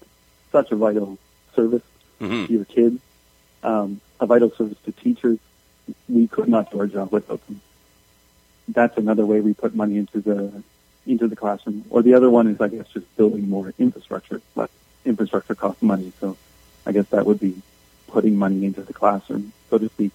such 0.51 0.71
a 0.71 0.77
vital 0.77 1.19
service 1.55 1.83
hmm 2.19 2.47
to 2.47 2.53
your 2.53 2.65
kids, 2.65 2.99
um, 3.63 4.01
a 4.21 4.27
vital 4.27 4.51
service 4.51 4.79
to 4.87 4.93
teachers. 4.93 5.39
We 6.09 6.27
could 6.29 6.49
not 6.49 6.71
do 6.71 6.79
our 6.81 6.87
job 6.87 7.13
without 7.13 7.45
them. 7.47 7.61
That's 8.69 8.97
another 8.97 9.27
way 9.27 9.41
we 9.41 9.53
put 9.55 9.75
money 9.75 9.97
into 9.99 10.21
the 10.21 10.63
into 11.07 11.27
the 11.29 11.37
classroom. 11.37 11.85
Or 11.91 12.01
the 12.03 12.15
other 12.15 12.31
one 12.31 12.47
is, 12.47 12.61
I 12.61 12.69
guess, 12.69 12.87
just 12.95 13.15
building 13.17 13.49
more 13.51 13.75
infrastructure. 13.79 14.41
But 14.55 14.71
infrastructure 15.05 15.55
costs 15.55 15.83
money, 15.83 16.13
so 16.21 16.37
I 16.87 16.93
guess 16.93 17.07
that 17.09 17.27
would 17.27 17.41
be 17.41 17.61
putting 18.13 18.37
money 18.37 18.65
into 18.65 18.83
the 18.83 18.93
classroom, 18.93 19.53
so 19.71 19.79
to 19.79 19.89
speak. 19.89 20.13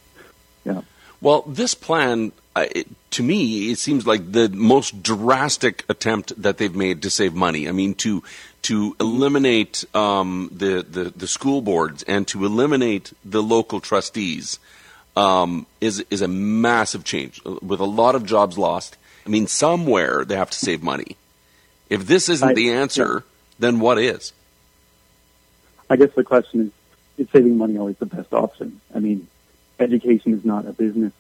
Yeah. 0.64 0.82
Well, 1.20 1.42
this 1.48 1.74
plan, 1.74 2.32
uh, 2.56 2.68
it, 2.76 2.88
to 3.12 3.24
me, 3.24 3.72
it 3.72 3.80
seems 3.80 4.06
like 4.06 4.32
the 4.32 4.50
most 4.50 5.02
drastic 5.02 5.84
attempt 5.90 6.40
that 6.42 6.58
they've 6.58 6.76
made 6.76 7.02
to 7.02 7.10
save 7.10 7.34
money. 7.34 7.68
I 7.68 7.72
mean, 7.72 7.96
to 7.96 8.24
to 8.64 8.96
eliminate 9.00 9.84
um, 9.96 10.50
the, 10.52 10.86
the 10.90 11.06
the 11.16 11.28
school 11.28 11.62
boards 11.62 12.04
and 12.04 12.28
to 12.28 12.46
eliminate 12.46 13.14
the 13.26 13.42
local 13.42 13.80
trustees 13.80 14.60
um, 15.16 15.66
is 15.82 16.06
is 16.12 16.22
a 16.22 16.28
massive 16.28 17.04
change 17.04 17.42
with 17.44 17.80
a 17.80 17.86
lot 17.86 18.14
of 18.16 18.24
jobs 18.26 18.58
lost. 18.58 18.98
I 19.26 19.30
mean, 19.30 19.48
somewhere 19.48 20.24
they 20.24 20.36
have 20.36 20.52
to 20.52 20.60
save 20.60 20.84
money. 20.84 21.18
If 21.90 22.06
this 22.06 22.30
isn't 22.30 22.50
I- 22.50 22.54
the 22.54 22.72
answer, 22.74 23.24
then 23.58 23.80
what 23.80 23.98
is? 23.98 24.34
I 25.90 25.96
guess 25.96 26.12
the 26.16 26.24
question 26.24 26.68
is, 26.68 26.72
is 27.18 27.30
saving 27.32 27.58
money 27.58 27.78
always 27.78 27.98
the 27.98 28.06
best 28.06 28.34
option? 28.34 28.82
I 28.94 29.00
mean, 29.00 29.28
education 29.80 30.34
is 30.34 30.46
not 30.46 30.66
a 30.66 30.74
business. 30.74 31.14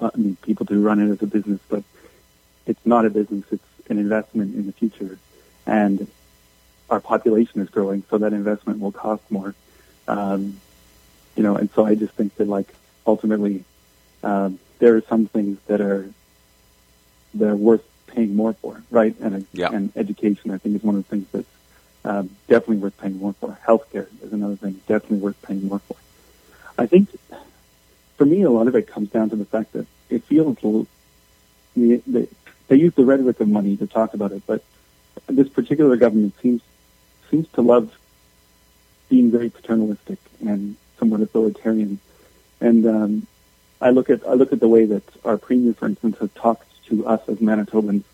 Uh, 0.00 0.10
I 0.14 0.16
mean, 0.16 0.36
people 0.42 0.64
do 0.66 0.80
run 0.80 1.00
it 1.00 1.10
as 1.10 1.22
a 1.22 1.26
business, 1.26 1.60
but 1.68 1.82
it's 2.66 2.84
not 2.84 3.04
a 3.04 3.10
business. 3.10 3.44
It's 3.50 3.64
an 3.88 3.98
investment 3.98 4.54
in 4.54 4.66
the 4.66 4.72
future. 4.72 5.18
And 5.66 6.06
our 6.90 7.00
population 7.00 7.60
is 7.60 7.68
growing, 7.68 8.04
so 8.08 8.18
that 8.18 8.32
investment 8.32 8.80
will 8.80 8.92
cost 8.92 9.22
more. 9.30 9.54
Um, 10.06 10.60
you 11.36 11.42
know, 11.42 11.56
and 11.56 11.70
so 11.74 11.84
I 11.84 11.94
just 11.94 12.14
think 12.14 12.34
that, 12.36 12.48
like, 12.48 12.74
ultimately, 13.06 13.64
um, 14.22 14.58
there 14.78 14.96
are 14.96 15.02
some 15.02 15.26
things 15.26 15.58
that 15.66 15.80
are 15.80 16.10
that 17.34 17.48
are 17.48 17.56
worth 17.56 17.84
paying 18.06 18.34
more 18.34 18.54
for, 18.54 18.82
right? 18.90 19.14
And 19.20 19.46
Yeah. 19.52 19.70
and 19.70 19.92
education, 19.96 20.50
I 20.50 20.58
think, 20.58 20.76
is 20.76 20.82
one 20.82 20.96
of 20.96 21.04
the 21.04 21.10
things 21.10 21.26
that's 21.30 21.46
um, 22.04 22.30
definitely 22.48 22.78
worth 22.78 22.96
paying 22.98 23.18
more 23.18 23.32
for. 23.34 23.58
Healthcare 23.66 24.06
is 24.22 24.32
another 24.32 24.56
thing 24.56 24.80
definitely 24.86 25.18
worth 25.18 25.40
paying 25.42 25.66
more 25.66 25.80
for. 25.80 25.96
I 26.76 26.86
think 26.86 27.08
for 28.16 28.24
me, 28.24 28.42
a 28.42 28.50
lot 28.50 28.68
of 28.68 28.76
it 28.76 28.86
comes 28.86 29.10
down 29.10 29.30
to 29.30 29.36
the 29.36 29.44
fact 29.44 29.72
that 29.72 29.86
it 30.10 30.24
feels 30.24 30.56
they, 31.76 31.96
they, 32.06 32.28
they 32.68 32.76
use 32.76 32.94
the 32.94 33.04
rhetoric 33.04 33.40
of 33.40 33.48
money 33.48 33.76
to 33.76 33.86
talk 33.86 34.14
about 34.14 34.32
it, 34.32 34.42
but 34.46 34.62
this 35.26 35.48
particular 35.48 35.96
government 35.96 36.34
seems 36.40 36.62
seems 37.30 37.48
to 37.48 37.60
love 37.60 37.94
being 39.08 39.30
very 39.30 39.50
paternalistic 39.50 40.18
and 40.40 40.76
somewhat 40.98 41.20
authoritarian. 41.20 41.98
And 42.60 42.86
um, 42.86 43.26
I 43.80 43.90
look 43.90 44.10
at 44.10 44.26
I 44.26 44.34
look 44.34 44.52
at 44.52 44.60
the 44.60 44.68
way 44.68 44.84
that 44.86 45.04
our 45.24 45.38
premier, 45.38 45.74
for 45.74 45.86
instance, 45.86 46.18
has 46.18 46.30
talked 46.32 46.66
to 46.86 47.06
us 47.06 47.20
as 47.28 47.38
Manitobans 47.38 48.04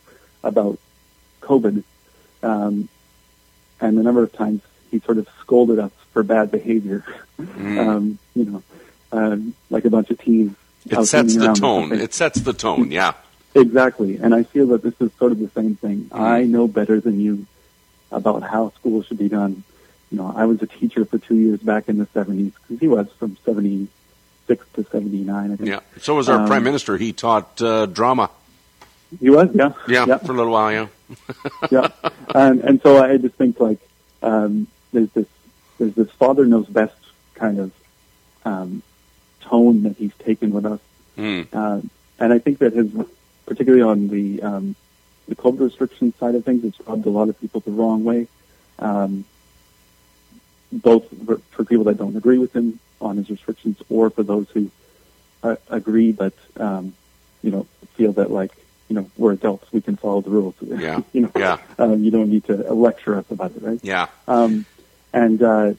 about 0.42 0.78
COVID, 1.40 1.82
um, 2.42 2.88
and 3.80 3.96
the 3.98 4.02
number 4.02 4.22
of 4.22 4.32
times 4.32 4.60
he 4.90 5.00
sort 5.00 5.18
of 5.18 5.28
scolded 5.40 5.78
us 5.78 5.92
for 6.12 6.22
bad 6.22 6.50
behavior. 6.50 7.04
Um, 7.38 8.18
you 8.34 8.44
know, 8.44 8.62
um, 9.12 9.54
like 9.70 9.84
a 9.84 9.90
bunch 9.90 10.10
of 10.10 10.18
teens. 10.20 10.54
It 10.86 11.04
sets 11.06 11.34
the 11.34 11.52
tone. 11.54 11.92
It 11.92 12.14
sets 12.14 12.40
the 12.40 12.52
tone. 12.52 12.90
Yeah. 12.90 13.14
Exactly. 13.56 14.16
And 14.16 14.34
I 14.34 14.42
feel 14.42 14.66
that 14.68 14.82
this 14.82 14.94
is 15.00 15.12
sort 15.16 15.30
of 15.30 15.38
the 15.38 15.48
same 15.50 15.76
thing. 15.76 16.10
I 16.12 16.42
know 16.42 16.66
better 16.66 17.00
than 17.00 17.20
you 17.20 17.46
about 18.10 18.42
how 18.42 18.70
school 18.70 19.04
should 19.04 19.18
be 19.18 19.28
done. 19.28 19.62
You 20.10 20.18
know, 20.18 20.34
I 20.36 20.44
was 20.46 20.60
a 20.60 20.66
teacher 20.66 21.04
for 21.04 21.18
two 21.18 21.36
years 21.36 21.60
back 21.60 21.88
in 21.88 21.98
the 21.98 22.06
70s 22.06 22.50
because 22.66 22.80
he 22.80 22.88
was 22.88 23.06
from 23.16 23.36
76 23.44 24.66
to 24.74 24.84
79, 24.90 25.52
I 25.52 25.56
think. 25.56 25.68
Yeah. 25.68 25.80
So 25.98 26.16
was 26.16 26.28
our 26.28 26.40
Um, 26.40 26.46
prime 26.48 26.64
minister. 26.64 26.96
He 26.96 27.12
taught 27.12 27.62
uh, 27.62 27.86
drama. 27.86 28.28
He 29.20 29.30
was, 29.30 29.48
yeah. 29.54 29.72
Yeah, 29.88 30.06
Yeah. 30.06 30.18
for 30.18 30.32
a 30.32 30.36
little 30.36 30.52
while. 30.52 30.72
Yeah. 30.72 30.88
yeah. 31.70 31.88
And, 32.34 32.60
and 32.60 32.82
so 32.82 33.02
I 33.02 33.16
just 33.16 33.34
think 33.36 33.60
like, 33.60 33.78
um, 34.22 34.66
there's 34.92 35.10
this, 35.10 35.26
there's 35.78 35.94
this 35.94 36.10
father 36.12 36.44
knows 36.46 36.66
best 36.66 36.96
kind 37.34 37.58
of, 37.58 37.72
um, 38.44 38.82
tone 39.40 39.82
that 39.82 39.96
he's 39.96 40.14
taken 40.18 40.50
with 40.52 40.66
us. 40.66 40.80
Mm. 41.18 41.46
Uh, 41.52 41.80
and 42.18 42.32
I 42.32 42.38
think 42.38 42.58
that 42.58 42.72
has, 42.74 42.90
particularly 43.46 43.82
on 43.82 44.08
the 44.08 44.42
um, 44.42 44.74
the 45.28 45.34
COVID 45.34 45.60
restriction 45.60 46.12
side 46.18 46.34
of 46.34 46.44
things, 46.44 46.64
it's 46.64 46.80
rubbed 46.86 47.06
a 47.06 47.10
lot 47.10 47.28
of 47.28 47.40
people 47.40 47.60
the 47.60 47.70
wrong 47.70 48.04
way. 48.04 48.26
Um, 48.78 49.24
both 50.72 51.06
for, 51.26 51.38
for 51.50 51.64
people 51.64 51.84
that 51.84 51.98
don't 51.98 52.16
agree 52.16 52.38
with 52.38 52.54
him 52.54 52.78
on 53.00 53.16
his 53.16 53.30
restrictions, 53.30 53.76
or 53.88 54.10
for 54.10 54.22
those 54.22 54.48
who 54.50 54.70
uh, 55.42 55.56
agree 55.68 56.12
but 56.12 56.32
um, 56.56 56.94
you 57.42 57.50
know 57.50 57.66
feel 57.96 58.12
that 58.12 58.30
like 58.30 58.52
you 58.88 58.96
know 58.96 59.10
we're 59.16 59.32
adults, 59.32 59.66
we 59.72 59.80
can 59.80 59.96
follow 59.96 60.20
the 60.20 60.30
rules. 60.30 60.54
Yeah. 60.62 61.00
you 61.12 61.22
know, 61.22 61.32
Yeah. 61.36 61.58
um, 61.78 62.02
you 62.04 62.10
don't 62.10 62.28
need 62.30 62.44
to 62.44 62.56
lecture 62.74 63.16
us 63.16 63.24
about 63.30 63.52
it, 63.56 63.62
right? 63.62 63.80
Yeah. 63.82 64.06
Um, 64.28 64.66
and 65.12 65.42
uh, 65.42 65.74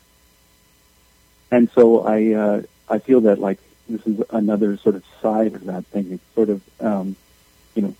and 1.51 1.69
so 1.75 2.01
I 2.05 2.33
uh, 2.33 2.61
I 2.89 2.99
feel 2.99 3.21
that 3.21 3.39
like 3.39 3.59
this 3.87 4.05
is 4.07 4.21
another 4.31 4.77
sort 4.77 4.95
of 4.95 5.03
side 5.21 5.53
of 5.55 5.65
that 5.65 5.85
thing. 5.87 6.11
It's 6.13 6.35
sort 6.35 6.49
of 6.49 6.61
um, 6.79 7.15
you 7.75 7.81
know 7.83 7.95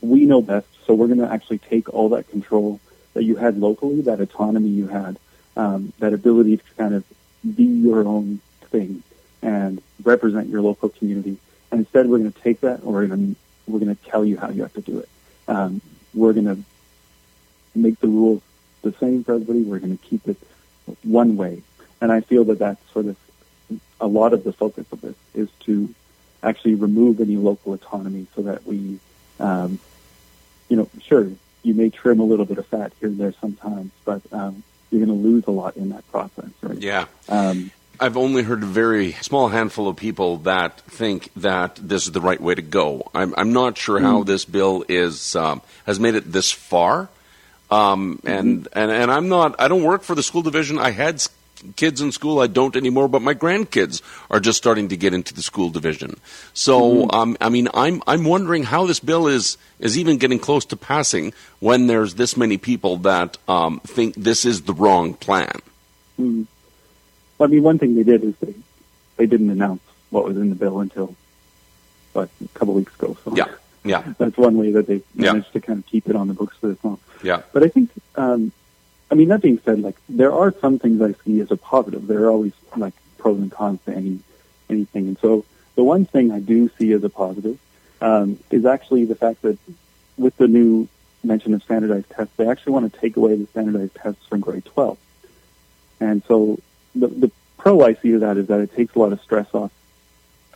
we 0.00 0.24
know 0.26 0.40
best, 0.42 0.66
so 0.86 0.94
we're 0.94 1.08
going 1.08 1.18
to 1.20 1.30
actually 1.30 1.58
take 1.58 1.92
all 1.92 2.10
that 2.10 2.28
control 2.30 2.80
that 3.14 3.24
you 3.24 3.36
had 3.36 3.58
locally, 3.58 4.02
that 4.02 4.20
autonomy 4.20 4.68
you 4.68 4.86
had, 4.86 5.18
um, 5.56 5.92
that 5.98 6.12
ability 6.14 6.56
to 6.58 6.62
kind 6.76 6.94
of 6.94 7.04
be 7.56 7.64
your 7.64 8.06
own 8.06 8.40
thing 8.70 9.02
and 9.42 9.82
represent 10.04 10.48
your 10.48 10.62
local 10.62 10.88
community. 10.88 11.36
And 11.70 11.80
instead, 11.80 12.06
we're 12.08 12.18
going 12.18 12.32
to 12.32 12.40
take 12.40 12.60
that, 12.60 12.80
and 12.80 12.84
we're 12.92 13.06
going 13.06 13.34
to 13.34 13.40
we're 13.68 13.80
going 13.80 13.94
to 13.94 14.04
tell 14.04 14.24
you 14.24 14.36
how 14.38 14.50
you 14.50 14.62
have 14.62 14.72
to 14.74 14.80
do 14.80 14.98
it. 14.98 15.08
Um, 15.46 15.80
we're 16.14 16.32
going 16.32 16.46
to 16.46 16.58
make 17.74 18.00
the 18.00 18.08
rules 18.08 18.42
the 18.82 18.92
same 18.92 19.24
for 19.24 19.34
everybody. 19.34 19.62
We're 19.62 19.78
going 19.78 19.96
to 19.96 20.04
keep 20.04 20.26
it 20.28 20.36
one 21.02 21.36
way. 21.36 21.62
And 22.00 22.12
I 22.12 22.20
feel 22.20 22.44
that 22.44 22.58
that's 22.58 22.80
sort 22.92 23.06
of 23.06 23.16
a 24.00 24.06
lot 24.06 24.32
of 24.32 24.44
the 24.44 24.52
focus 24.52 24.86
of 24.92 25.00
this 25.00 25.16
is 25.34 25.48
to 25.60 25.92
actually 26.42 26.74
remove 26.74 27.20
any 27.20 27.36
local 27.36 27.72
autonomy 27.72 28.26
so 28.34 28.42
that 28.42 28.64
we, 28.64 28.98
um, 29.40 29.78
you 30.68 30.76
know, 30.76 30.88
sure, 31.02 31.30
you 31.62 31.74
may 31.74 31.90
trim 31.90 32.20
a 32.20 32.24
little 32.24 32.44
bit 32.44 32.58
of 32.58 32.66
fat 32.66 32.92
here 33.00 33.08
and 33.08 33.18
there 33.18 33.32
sometimes, 33.40 33.90
but 34.04 34.22
um, 34.32 34.62
you're 34.90 35.04
going 35.04 35.22
to 35.22 35.28
lose 35.28 35.44
a 35.46 35.50
lot 35.50 35.76
in 35.76 35.90
that 35.90 36.08
process, 36.10 36.50
right? 36.62 36.78
Yeah. 36.78 37.06
Um, 37.28 37.70
I've 38.00 38.16
only 38.16 38.42
heard 38.42 38.62
a 38.62 38.66
very 38.66 39.12
small 39.12 39.48
handful 39.48 39.88
of 39.88 39.96
people 39.96 40.38
that 40.38 40.80
think 40.82 41.30
that 41.36 41.76
this 41.76 42.06
is 42.06 42.12
the 42.12 42.20
right 42.20 42.40
way 42.40 42.54
to 42.54 42.62
go. 42.62 43.10
I'm, 43.14 43.34
I'm 43.36 43.52
not 43.52 43.76
sure 43.76 43.98
how 44.00 44.22
this 44.22 44.44
bill 44.44 44.84
is 44.88 45.34
um, 45.34 45.62
has 45.86 45.98
made 45.98 46.14
it 46.14 46.30
this 46.30 46.52
far, 46.52 47.08
um, 47.70 48.20
and, 48.24 48.68
and 48.72 48.90
and 48.90 49.10
I'm 49.10 49.28
not. 49.28 49.56
I 49.58 49.68
don't 49.68 49.82
work 49.82 50.02
for 50.02 50.14
the 50.14 50.22
school 50.22 50.42
division. 50.42 50.78
I 50.78 50.90
had 50.90 51.22
kids 51.76 52.00
in 52.00 52.12
school. 52.12 52.40
I 52.40 52.46
don't 52.46 52.76
anymore. 52.76 53.08
But 53.08 53.22
my 53.22 53.34
grandkids 53.34 54.00
are 54.30 54.40
just 54.40 54.58
starting 54.58 54.88
to 54.88 54.96
get 54.96 55.12
into 55.12 55.34
the 55.34 55.42
school 55.42 55.70
division. 55.70 56.20
So 56.54 57.10
um, 57.10 57.36
I 57.40 57.48
mean, 57.48 57.68
I'm 57.74 58.02
I'm 58.06 58.24
wondering 58.24 58.62
how 58.62 58.86
this 58.86 59.00
bill 59.00 59.26
is 59.26 59.58
is 59.80 59.98
even 59.98 60.18
getting 60.18 60.38
close 60.38 60.64
to 60.66 60.76
passing 60.76 61.32
when 61.58 61.88
there's 61.88 62.14
this 62.14 62.36
many 62.36 62.58
people 62.58 62.98
that 62.98 63.38
um, 63.48 63.80
think 63.80 64.14
this 64.14 64.44
is 64.44 64.62
the 64.62 64.72
wrong 64.72 65.14
plan. 65.14 65.52
mm. 66.18 66.46
Well, 67.38 67.48
I 67.48 67.50
mean, 67.52 67.62
one 67.62 67.78
thing 67.78 67.94
they 67.94 68.02
did 68.02 68.24
is 68.24 68.34
they 68.40 68.54
they 69.16 69.26
didn't 69.26 69.50
announce 69.50 69.82
what 70.10 70.24
was 70.24 70.36
in 70.36 70.48
the 70.50 70.54
bill 70.56 70.80
until 70.80 71.14
what 72.12 72.28
a 72.44 72.48
couple 72.58 72.74
weeks 72.74 72.94
ago. 72.96 73.16
So 73.24 73.34
Yeah. 73.36 73.46
Yeah. 73.84 74.02
that's 74.18 74.36
one 74.36 74.56
way 74.58 74.72
that 74.72 74.86
they 74.86 75.02
Yeah. 75.14 75.32
managed 75.32 75.52
to 75.52 75.60
kind 75.60 75.78
of 75.78 75.86
keep 75.86 76.08
it 76.08 76.16
on 76.16 76.28
the 76.28 76.34
books 76.34 76.56
for 76.56 76.68
this 76.68 76.82
long. 76.84 76.98
Yeah. 77.22 77.42
But 77.52 77.62
I 77.64 77.68
think, 77.68 77.90
um, 78.16 78.52
I 79.10 79.14
mean, 79.14 79.28
that 79.28 79.40
being 79.42 79.60
said, 79.64 79.80
like 79.80 79.96
there 80.08 80.32
are 80.32 80.52
some 80.60 80.78
things 80.78 81.00
I 81.00 81.14
see 81.24 81.40
as 81.40 81.50
a 81.50 81.56
positive. 81.56 82.06
There 82.06 82.24
are 82.24 82.30
always 82.30 82.52
like 82.76 82.94
pros 83.18 83.38
and 83.38 83.50
cons 83.50 83.80
to 83.86 83.94
any 83.94 84.18
anything, 84.70 85.06
and 85.08 85.18
so 85.18 85.44
the 85.76 85.84
one 85.84 86.04
thing 86.04 86.30
I 86.30 86.40
do 86.40 86.68
see 86.78 86.92
as 86.92 87.02
a 87.04 87.08
positive 87.08 87.58
um, 88.00 88.38
is 88.50 88.66
actually 88.66 89.04
the 89.06 89.14
fact 89.14 89.42
that 89.42 89.58
with 90.18 90.36
the 90.36 90.46
new 90.48 90.88
mention 91.24 91.54
of 91.54 91.62
standardized 91.62 92.10
tests, 92.10 92.34
they 92.36 92.46
actually 92.48 92.72
want 92.72 92.92
to 92.92 93.00
take 93.00 93.16
away 93.16 93.34
the 93.36 93.46
standardized 93.46 93.94
tests 93.94 94.24
from 94.26 94.40
grade 94.40 94.64
12. 94.66 94.98
And 96.00 96.22
so 96.28 96.58
the, 97.00 97.08
the 97.08 97.30
pro 97.56 97.82
I 97.82 97.94
see 97.94 98.12
to 98.12 98.18
that 98.20 98.36
is 98.36 98.48
that 98.48 98.60
it 98.60 98.74
takes 98.74 98.94
a 98.94 98.98
lot 98.98 99.12
of 99.12 99.20
stress 99.22 99.48
off 99.54 99.70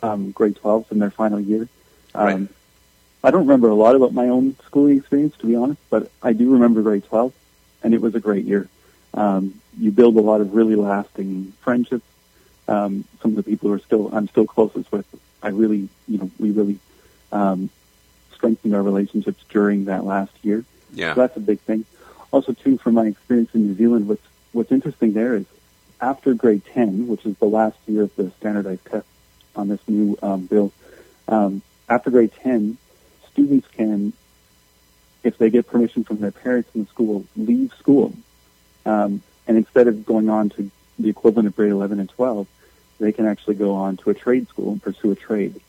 um, 0.03 0.31
grade 0.33 0.57
12s 0.57 0.91
in 0.93 0.99
their 0.99 1.11
final 1.11 1.41
year. 1.41 1.69
Um, 2.15 2.27
Right. 2.27 2.49
I 3.25 3.31
don't 3.31 3.43
remember 3.43 3.69
a 3.69 3.75
lot 3.75 3.95
about 3.95 4.13
my 4.13 4.29
own 4.29 4.57
schooling 4.67 4.99
experience, 4.99 5.37
to 5.39 5.47
be 5.47 5.55
honest, 5.55 5.81
but 5.91 6.11
I 6.23 6.33
do 6.33 6.51
remember 6.51 6.83
grade 6.83 7.05
12, 7.05 7.33
and 7.85 7.95
it 7.95 8.01
was 8.01 8.17
a 8.17 8.21
great 8.21 8.45
year. 8.45 8.69
Um, 9.15 9.61
you 9.79 9.93
build 9.93 10.17
a 10.17 10.21
lot 10.21 10.41
of 10.41 10.55
really 10.55 10.75
lasting 10.75 11.53
friendships. 11.61 12.05
Um, 12.67 13.05
some 13.21 13.33
of 13.33 13.37
the 13.37 13.43
people 13.45 13.69
who 13.69 13.75
are 13.77 13.79
still 13.79 14.11
I'm 14.13 14.27
still 14.27 14.47
closest 14.47 14.91
with, 14.91 15.07
I 15.43 15.49
really, 15.49 15.89
you 16.09 16.19
know, 16.19 16.31
we 16.41 16.51
really 16.51 16.79
um, 17.31 17.71
strengthened 18.35 18.75
our 18.75 18.83
relationships 18.83 19.45
during 19.51 19.85
that 19.85 20.05
last 20.05 20.33
year. 20.43 20.65
Yeah. 20.93 21.15
So 21.15 21.21
that's 21.21 21.37
a 21.37 21.41
big 21.41 21.61
thing. 21.61 21.85
Also, 22.33 22.53
too, 22.53 22.79
from 22.79 22.95
my 22.95 23.07
experience 23.07 23.55
in 23.55 23.69
New 23.69 23.75
Zealand, 23.75 24.09
what's 24.09 24.27
what's 24.53 24.73
interesting 24.73 25.13
there 25.13 25.37
is 25.37 25.47
after 26.03 26.35
grade 26.35 26.63
10, 26.75 27.07
which 27.07 27.25
is 27.25 27.37
the 27.39 27.47
last 27.47 27.79
year 27.87 28.03
of 28.03 28.17
the 28.17 28.31
standardized 28.39 28.85
test 28.87 29.07
on 29.55 29.69
this 29.69 29.81
new 29.87 30.19
um, 30.21 30.47
bill, 30.47 30.73
um, 31.29 31.63
after 31.89 32.11
grade 32.11 32.33
10, 32.43 32.77
students 33.31 33.69
can, 33.69 34.13
if 35.23 35.39
they 35.39 35.49
get 35.49 35.67
permission 35.69 36.03
from 36.03 36.19
their 36.19 36.33
parents 36.33 36.69
in 36.75 36.83
the 36.83 36.89
school, 36.89 37.25
leave 37.37 37.73
school. 37.79 38.13
Um, 38.85 39.23
and 39.47 39.57
instead 39.57 39.87
of 39.87 40.05
going 40.05 40.29
on 40.29 40.51
to 40.51 40.71
the 40.99 41.09
equivalent 41.09 41.47
of 41.47 41.55
grade 41.57 41.71
11 41.71 42.01
and 42.01 42.09
12, 42.11 42.49
they 42.99 43.13
can 43.13 43.27
actually 43.27 43.55
go 43.55 43.75
on 43.75 43.97
to 43.99 44.11
a 44.11 44.15
trade 44.15 44.49
school 44.49 44.73
and 44.73 44.83
pursue 44.83 45.13
a 45.13 45.17
trade 45.17 45.61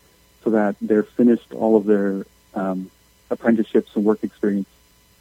so 0.43 0.49
that 0.51 0.75
they're 0.81 1.03
finished 1.03 1.53
all 1.53 1.77
of 1.77 1.85
their 1.85 2.25
um, 2.55 2.89
apprenticeships 3.29 3.95
and 3.95 4.03
work 4.03 4.23
experience 4.23 4.67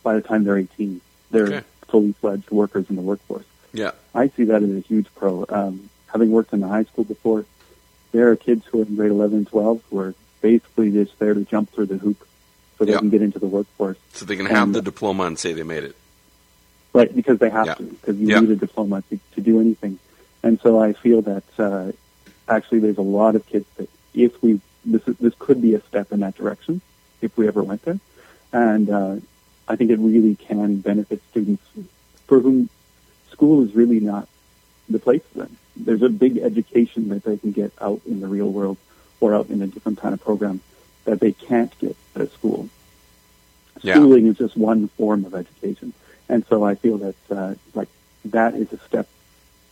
by 0.03 0.15
the 0.15 0.23
time 0.23 0.45
they're 0.45 0.59
18. 0.59 1.01
They're 1.31 1.47
Okay. 1.53 1.63
fully 1.89 2.13
fledged 2.13 2.51
workers 2.51 2.89
in 2.89 2.97
the 2.97 3.03
workforce. 3.03 3.45
Yeah. 3.73 3.93
I 4.15 4.29
see 4.29 4.45
that 4.45 4.63
as 4.63 4.71
a 4.71 4.81
huge 4.81 5.07
pro. 5.15 5.47
Um, 5.49 5.89
having 6.13 6.31
worked 6.31 6.53
in 6.53 6.61
the 6.61 6.69
high 6.69 6.85
school 6.85 7.05
before, 7.05 7.45
there 8.13 8.29
are 8.31 8.37
kids 8.37 8.65
who 8.67 8.81
are 8.81 8.85
in 8.85 8.97
grade 8.97 9.11
11 9.11 9.39
and 9.39 9.47
12 9.49 9.83
who 9.91 9.99
are 9.99 10.15
basically 10.41 10.91
just 10.91 11.19
there 11.19 11.35
to 11.35 11.43
jump 11.45 11.73
through 11.73 11.87
the 11.87 11.97
hoop 11.99 12.19
so 12.79 12.85
they 12.85 12.93
Yeah. 12.93 12.99
can 12.99 13.11
get 13.11 13.23
into 13.23 13.39
the 13.39 13.47
workforce. 13.47 13.97
So 14.13 14.25
they 14.27 14.37
can 14.37 14.47
have 14.47 14.65
Um, 14.65 14.73
the 14.73 14.83
diploma 14.83 15.25
and 15.25 15.39
say 15.39 15.53
they 15.53 15.63
made 15.63 15.85
it. 15.85 15.97
Right, 16.93 17.15
because 17.15 17.39
they 17.39 17.49
have 17.49 17.67
Yeah. 17.67 17.75
to, 17.77 17.83
because 17.85 18.17
you 18.19 18.29
Yeah. 18.29 18.41
need 18.41 18.51
a 18.51 18.57
diploma 18.57 19.03
to, 19.09 19.19
to 19.35 19.41
do 19.41 19.61
anything. 19.61 19.99
And 20.43 20.61
so 20.61 20.79
I 20.79 20.93
feel 20.93 21.23
that 21.23 21.45
uh, 21.59 21.93
actually 22.49 22.81
there's 22.81 22.99
a 22.99 23.03
lot 23.03 23.35
of 23.37 23.47
kids 23.47 23.65
that 23.77 23.89
if 24.13 24.43
we, 24.43 24.61
this, 24.85 25.01
is, 25.09 25.17
this 25.19 25.33
could 25.39 25.63
be 25.63 25.75
a 25.75 25.81
step 25.89 26.13
in 26.13 26.21
that 26.21 26.35
direction 26.35 26.83
if 27.23 27.35
we 27.39 27.49
ever 27.49 27.63
went 27.63 27.83
there. 27.85 27.99
And 28.53 28.91
uh, 28.91 29.17
I 29.69 29.77
think 29.77 29.91
it 29.91 29.99
really 29.99 30.35
can 30.35 30.77
benefit 30.81 31.23
students 31.31 31.63
for 32.27 32.41
whom 32.41 32.69
school 33.33 33.65
is 33.65 33.75
really 33.75 34.01
not 34.01 34.29
the 34.89 34.99
place 34.99 35.23
for 35.33 35.39
them. 35.39 35.57
There's 35.77 36.03
a 36.03 36.09
big 36.09 36.39
education 36.39 37.09
that 37.09 37.25
they 37.25 37.37
can 37.37 37.53
get 37.53 37.73
out 37.81 38.03
in 38.07 38.21
the 38.21 38.29
real 38.29 38.51
world 38.51 38.77
or 39.21 39.35
out 39.35 39.49
in 39.49 39.63
a 39.63 39.67
different 39.67 39.99
kind 39.99 40.15
of 40.15 40.21
program 40.21 40.61
that 41.05 41.21
they 41.21 41.33
can't 41.33 41.77
get 41.79 41.97
at 42.15 42.31
school. 42.33 42.69
Yeah. 43.81 43.95
Schooling 43.95 44.27
is 44.27 44.39
just 44.39 44.57
one 44.57 44.89
form 44.89 45.25
of 45.25 45.35
education. 45.35 45.93
And 46.29 46.45
so 46.47 46.65
I 46.65 46.75
feel 46.75 46.99
that 46.99 47.15
uh, 47.31 47.55
like 47.75 47.89
that 48.27 48.55
is 48.55 48.73
a 48.73 48.79
step 48.79 49.09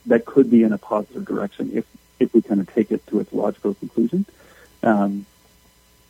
that 0.06 0.24
could 0.24 0.50
be 0.50 0.62
in 0.62 0.72
a 0.72 0.78
positive 0.78 1.24
direction 1.24 1.70
if 1.74 1.84
if 2.18 2.34
we 2.34 2.42
kind 2.42 2.60
of 2.60 2.72
take 2.74 2.90
it 2.90 3.06
to 3.08 3.20
its 3.20 3.32
logical 3.32 3.74
conclusion. 3.74 4.26
Um, 4.82 5.26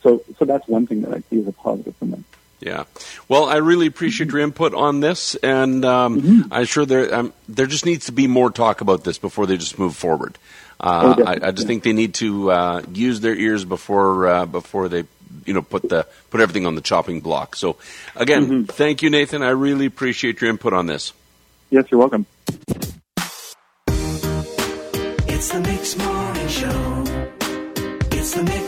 so 0.01 0.23
so 0.37 0.45
that's 0.45 0.67
one 0.67 0.87
thing 0.87 1.01
that 1.01 1.13
I 1.13 1.21
see 1.29 1.39
as 1.39 1.47
a 1.47 1.51
positive 1.51 1.95
from 1.97 2.11
them. 2.11 2.25
Yeah. 2.61 2.83
Well, 3.27 3.45
I 3.45 3.57
really 3.57 3.87
appreciate 3.87 4.29
your 4.31 4.39
input 4.41 4.73
on 4.75 4.99
this, 4.99 5.33
and 5.35 5.83
um, 5.83 6.21
Mm-hmm. 6.21 6.53
I'm 6.53 6.65
sure 6.65 6.85
there 6.85 7.13
um, 7.13 7.33
there 7.49 7.65
just 7.65 7.85
needs 7.85 8.05
to 8.05 8.11
be 8.11 8.27
more 8.27 8.51
talk 8.51 8.81
about 8.81 9.03
this 9.03 9.17
before 9.17 9.47
they 9.47 9.57
just 9.57 9.79
move 9.79 9.95
forward. 9.95 10.37
Oh, 10.79 10.87
Uh, 10.89 11.15
definitely, 11.15 11.43
I, 11.43 11.47
I 11.47 11.51
just 11.51 11.67
think 11.67 11.83
they 11.83 11.93
need 11.93 12.13
to 12.15 12.51
uh, 12.51 12.81
use 12.93 13.19
their 13.19 13.35
ears 13.35 13.65
before 13.65 14.27
uh, 14.27 14.45
before 14.45 14.89
they 14.89 15.03
you 15.45 15.53
know 15.53 15.61
put 15.63 15.89
the 15.89 16.05
put 16.29 16.39
everything 16.41 16.65
on 16.67 16.75
the 16.75 16.81
chopping 16.81 17.19
block. 17.21 17.55
So, 17.55 17.77
again, 18.15 18.45
Mm-hmm. 18.45 18.63
thank 18.65 19.01
you, 19.01 19.09
Nathan. 19.09 19.41
I 19.41 19.49
really 19.51 19.85
appreciate 19.87 20.39
your 20.41 20.49
input 20.49 20.73
on 20.73 20.85
this. 20.85 21.13
Yes, 21.71 21.85
you're 21.89 21.99
welcome. 21.99 22.25
It's 25.33 25.49
the 25.49 25.59
Mix 25.61 25.97
Morning 25.97 26.47
Show. 26.47 27.03
It's 28.11 28.33
the 28.35 28.43
Mix 28.43 28.45
Morning 28.45 28.57
Show. 28.57 28.60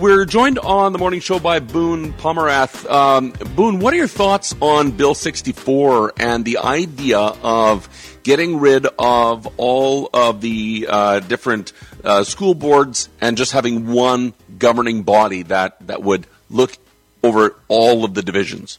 We're 0.00 0.24
joined 0.24 0.58
on 0.58 0.94
the 0.94 0.98
morning 0.98 1.20
show 1.20 1.38
by 1.38 1.60
Boone 1.60 2.14
Pomerath. 2.14 2.90
Um, 2.90 3.32
Boone, 3.54 3.80
what 3.80 3.92
are 3.92 3.98
your 3.98 4.08
thoughts 4.08 4.54
on 4.58 4.92
Bill 4.92 5.14
64 5.14 6.14
and 6.16 6.42
the 6.42 6.56
idea 6.56 7.18
of 7.18 7.86
getting 8.22 8.60
rid 8.60 8.86
of 8.98 9.46
all 9.58 10.08
of 10.14 10.40
the 10.40 10.86
uh, 10.88 11.20
different 11.20 11.74
uh, 12.02 12.24
school 12.24 12.54
boards 12.54 13.10
and 13.20 13.36
just 13.36 13.52
having 13.52 13.88
one 13.88 14.32
governing 14.58 15.02
body 15.02 15.42
that, 15.42 15.86
that 15.86 16.02
would 16.02 16.26
look 16.48 16.74
over 17.22 17.54
all 17.68 18.02
of 18.02 18.14
the 18.14 18.22
divisions? 18.22 18.78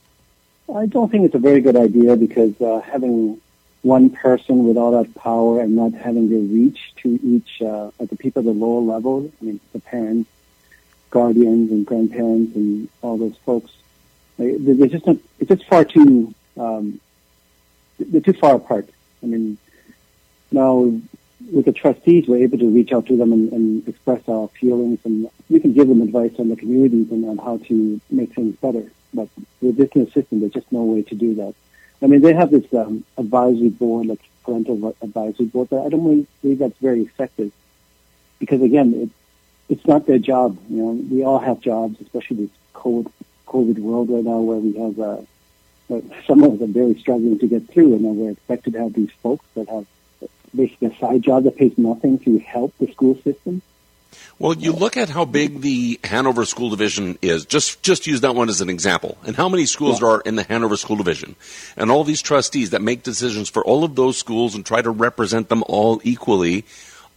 I 0.73 0.87
don't 0.87 1.11
think 1.11 1.25
it's 1.25 1.35
a 1.35 1.39
very 1.39 1.61
good 1.61 1.75
idea 1.75 2.15
because 2.15 2.59
uh, 2.59 2.81
having 2.81 3.39
one 3.83 4.09
person 4.09 4.65
with 4.67 4.75
all 4.75 5.03
that 5.03 5.13
power 5.13 5.61
and 5.61 5.75
not 5.75 5.93
having 5.93 6.31
the 6.31 6.37
reach 6.37 6.93
to 7.03 7.19
each 7.21 7.61
uh, 7.61 7.91
of 7.99 8.09
the 8.09 8.15
people 8.15 8.39
at 8.39 8.45
the 8.45 8.51
lower 8.53 8.81
level, 8.81 9.31
I 9.39 9.45
mean, 9.45 9.59
the 9.71 9.79
parents, 9.79 10.27
guardians, 11.11 11.71
and 11.71 11.85
grandparents, 11.85 12.55
and 12.55 12.89
all 13.01 13.17
those 13.17 13.37
folks, 13.45 13.71
they- 14.37 14.55
they're 14.55 14.87
just 14.87 15.05
not, 15.05 15.17
it's 15.39 15.49
just 15.49 15.65
far 15.65 15.85
too, 15.85 16.33
um, 16.57 16.99
they're 17.99 18.21
too 18.21 18.33
far 18.33 18.55
apart. 18.55 18.89
I 19.21 19.27
mean, 19.27 19.57
now 20.51 20.91
with 21.51 21.65
the 21.65 21.71
trustees, 21.71 22.27
we're 22.27 22.43
able 22.43 22.57
to 22.57 22.69
reach 22.69 22.91
out 22.91 23.05
to 23.07 23.17
them 23.17 23.31
and, 23.33 23.51
and 23.51 23.87
express 23.87 24.27
our 24.27 24.47
feelings, 24.59 24.99
and 25.03 25.29
we 25.49 25.59
can 25.59 25.73
give 25.73 25.87
them 25.87 26.01
advice 26.01 26.33
on 26.39 26.49
the 26.49 26.55
communities 26.55 27.11
and 27.11 27.25
on 27.25 27.37
how 27.37 27.57
to 27.69 27.99
make 28.09 28.33
things 28.33 28.55
better. 28.57 28.91
But 29.13 29.27
with 29.61 29.75
this 29.77 29.93
new 29.95 30.05
system, 30.09 30.39
there's 30.39 30.53
just 30.53 30.71
no 30.71 30.83
way 30.83 31.01
to 31.03 31.15
do 31.15 31.35
that. 31.35 31.53
I 32.01 32.07
mean, 32.07 32.21
they 32.21 32.33
have 32.33 32.49
this 32.51 32.73
um, 32.73 33.03
advisory 33.17 33.69
board, 33.69 34.07
like 34.07 34.21
parental 34.43 34.95
advisory 35.01 35.45
board, 35.45 35.69
but 35.69 35.85
I 35.85 35.89
don't 35.89 36.03
really 36.03 36.27
believe 36.41 36.59
that's 36.59 36.77
very 36.79 37.01
effective 37.01 37.51
because, 38.39 38.61
again, 38.61 38.93
it, 38.95 39.09
it's 39.71 39.87
not 39.87 40.05
their 40.05 40.19
job. 40.19 40.57
You 40.69 40.77
know, 40.77 40.91
we 41.09 41.23
all 41.23 41.39
have 41.39 41.61
jobs, 41.61 41.99
especially 42.01 42.45
this 42.45 42.49
COVID, 42.75 43.11
COVID 43.47 43.79
world 43.79 44.09
right 44.09 44.23
now, 44.23 44.39
where 44.39 44.57
we 44.57 44.77
have 44.77 44.99
uh, 44.99 45.21
some 46.27 46.43
of 46.43 46.53
us 46.53 46.61
are 46.61 46.71
very 46.71 46.99
struggling 46.99 47.39
to 47.39 47.47
get 47.47 47.67
through, 47.69 47.95
and 47.95 48.05
then 48.05 48.17
we're 48.17 48.31
expected 48.31 48.73
to 48.73 48.79
have 48.79 48.93
these 48.93 49.11
folks 49.23 49.45
that 49.55 49.69
have 49.69 49.85
basically 50.53 50.89
a 50.89 50.97
side 50.97 51.21
job 51.21 51.45
that 51.45 51.55
pays 51.55 51.77
nothing 51.77 52.19
to 52.19 52.37
help 52.39 52.77
the 52.79 52.91
school 52.91 53.15
system. 53.23 53.61
Well, 54.39 54.55
you 54.55 54.73
look 54.73 54.97
at 54.97 55.09
how 55.09 55.23
big 55.23 55.61
the 55.61 55.99
Hanover 56.03 56.43
School 56.43 56.69
Division 56.69 57.17
is. 57.21 57.45
Just 57.45 57.81
just 57.81 58.07
use 58.07 58.21
that 58.21 58.35
one 58.35 58.49
as 58.49 58.59
an 58.59 58.69
example. 58.69 59.17
And 59.25 59.35
how 59.37 59.47
many 59.47 59.65
schools 59.65 59.99
there 59.99 60.09
are 60.09 60.21
in 60.21 60.35
the 60.35 60.43
Hanover 60.43 60.75
School 60.75 60.97
Division? 60.97 61.35
And 61.77 61.89
all 61.89 62.03
these 62.03 62.21
trustees 62.21 62.71
that 62.71 62.81
make 62.81 63.03
decisions 63.03 63.49
for 63.49 63.63
all 63.63 63.85
of 63.85 63.95
those 63.95 64.17
schools 64.17 64.55
and 64.55 64.65
try 64.65 64.81
to 64.81 64.89
represent 64.89 65.47
them 65.47 65.63
all 65.67 66.01
equally. 66.03 66.65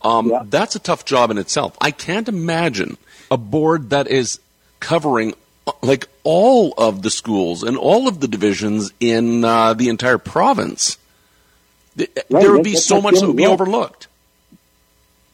Um, 0.05 0.29
Yeah. 0.31 0.43
That's 0.45 0.77
a 0.77 0.79
tough 0.79 1.05
job 1.05 1.31
in 1.31 1.39
itself. 1.39 1.77
I 1.81 1.91
can't 1.91 2.29
imagine 2.29 2.97
a 3.31 3.37
board 3.37 3.91
that 3.91 4.07
is 4.07 4.39
covering 4.81 5.35
uh, 5.67 5.73
like 5.83 6.09
all 6.25 6.75
of 6.77 7.03
the 7.03 7.11
schools 7.11 7.63
and 7.63 7.77
all 7.77 8.07
of 8.07 8.21
the 8.21 8.29
divisions 8.29 8.93
in 9.01 9.45
uh, 9.45 9.73
the 9.75 9.89
entire 9.89 10.19
province. 10.19 10.99
Th- 11.97 12.11
there 12.29 12.53
would 12.53 12.65
be 12.65 12.77
so 12.77 13.01
much 13.01 13.15
that 13.21 13.27
would 13.27 13.37
be 13.37 13.47
overlooked. 13.47 14.09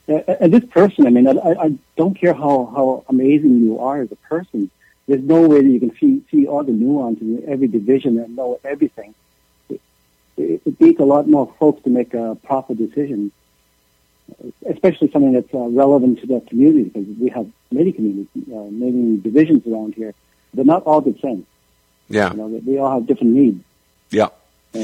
Uh, 0.08 0.20
and 0.40 0.52
this 0.52 0.64
person, 0.64 1.06
I 1.06 1.10
mean, 1.10 1.26
I, 1.26 1.32
I 1.32 1.64
I 1.66 1.78
don't 1.96 2.14
care 2.14 2.34
how, 2.34 2.70
how 2.76 3.04
amazing 3.08 3.60
you 3.60 3.78
are 3.80 4.00
as 4.00 4.10
a 4.12 4.16
person. 4.16 4.70
There's 5.06 5.22
no 5.22 5.48
way 5.48 5.62
that 5.62 5.68
you 5.68 5.80
can 5.80 5.96
see, 5.96 6.22
see 6.30 6.46
all 6.46 6.62
the 6.62 6.72
nuances 6.72 7.22
in 7.22 7.48
every 7.48 7.66
division 7.66 8.18
and 8.18 8.36
know 8.36 8.60
everything. 8.64 9.14
It, 9.68 9.80
it, 10.36 10.62
it 10.64 10.78
takes 10.78 11.00
a 11.00 11.04
lot 11.04 11.28
more 11.28 11.52
folks 11.58 11.82
to 11.84 11.90
make 11.90 12.14
a 12.14 12.36
proper 12.44 12.74
decision, 12.74 13.32
especially 14.68 15.10
something 15.10 15.32
that's 15.32 15.52
uh, 15.54 15.58
relevant 15.58 16.20
to 16.20 16.26
the 16.26 16.40
community, 16.48 16.84
because 16.84 17.06
we 17.18 17.28
have 17.30 17.46
many 17.70 17.92
communities, 17.92 18.28
uh, 18.52 18.68
many 18.70 19.16
divisions 19.18 19.66
around 19.66 19.94
here. 19.94 20.14
They're 20.54 20.64
not 20.64 20.82
all 20.84 21.00
the 21.00 21.16
same. 21.22 21.46
Yeah, 22.08 22.32
You 22.32 22.36
know, 22.38 22.50
they, 22.50 22.58
they 22.60 22.78
all 22.78 22.92
have 22.98 23.06
different 23.06 23.34
needs. 23.34 23.64
yeah. 24.10 24.28
Uh, 24.74 24.80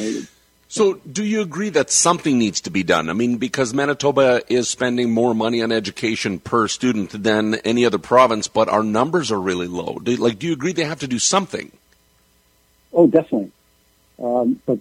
So, 0.68 0.94
do 0.94 1.24
you 1.24 1.42
agree 1.42 1.70
that 1.70 1.90
something 1.90 2.38
needs 2.38 2.60
to 2.62 2.70
be 2.70 2.82
done? 2.82 3.08
I 3.08 3.12
mean, 3.12 3.36
because 3.38 3.72
Manitoba 3.72 4.42
is 4.52 4.68
spending 4.68 5.12
more 5.12 5.32
money 5.34 5.62
on 5.62 5.70
education 5.70 6.40
per 6.40 6.66
student 6.68 7.22
than 7.22 7.54
any 7.56 7.86
other 7.86 7.98
province, 7.98 8.48
but 8.48 8.68
our 8.68 8.82
numbers 8.82 9.30
are 9.30 9.40
really 9.40 9.68
low. 9.68 9.98
Do, 10.02 10.14
like, 10.16 10.38
do 10.40 10.46
you 10.48 10.52
agree 10.52 10.72
they 10.72 10.84
have 10.84 11.00
to 11.00 11.08
do 11.08 11.20
something? 11.20 11.70
Oh, 12.92 13.06
definitely. 13.06 13.52
Um, 14.22 14.60
but 14.66 14.78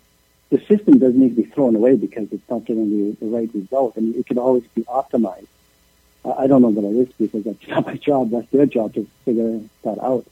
the 0.49 0.59
system 0.65 0.99
doesn't 0.99 1.19
need 1.19 1.35
to 1.35 1.43
be 1.43 1.49
thrown 1.49 1.75
away 1.75 1.95
because 1.95 2.31
it's 2.31 2.49
not 2.49 2.65
getting 2.65 2.89
the, 2.89 3.25
the 3.25 3.25
right 3.25 3.49
result. 3.53 3.93
I 3.97 4.01
mean, 4.01 4.15
it 4.17 4.25
can 4.27 4.37
always 4.37 4.63
be 4.75 4.83
optimized. 4.83 5.47
I, 6.23 6.47
don't 6.47 6.61
know 6.61 6.69
what 6.69 6.85
it 6.85 7.07
is 7.07 7.13
because 7.19 7.43
that's 7.43 7.67
not 7.67 7.85
my 7.85 7.97
job. 7.97 8.31
That's 8.31 8.49
their 8.51 8.65
job 8.65 8.93
to 8.95 9.07
figure 9.25 9.61
that 9.83 9.99
out. 10.01 10.25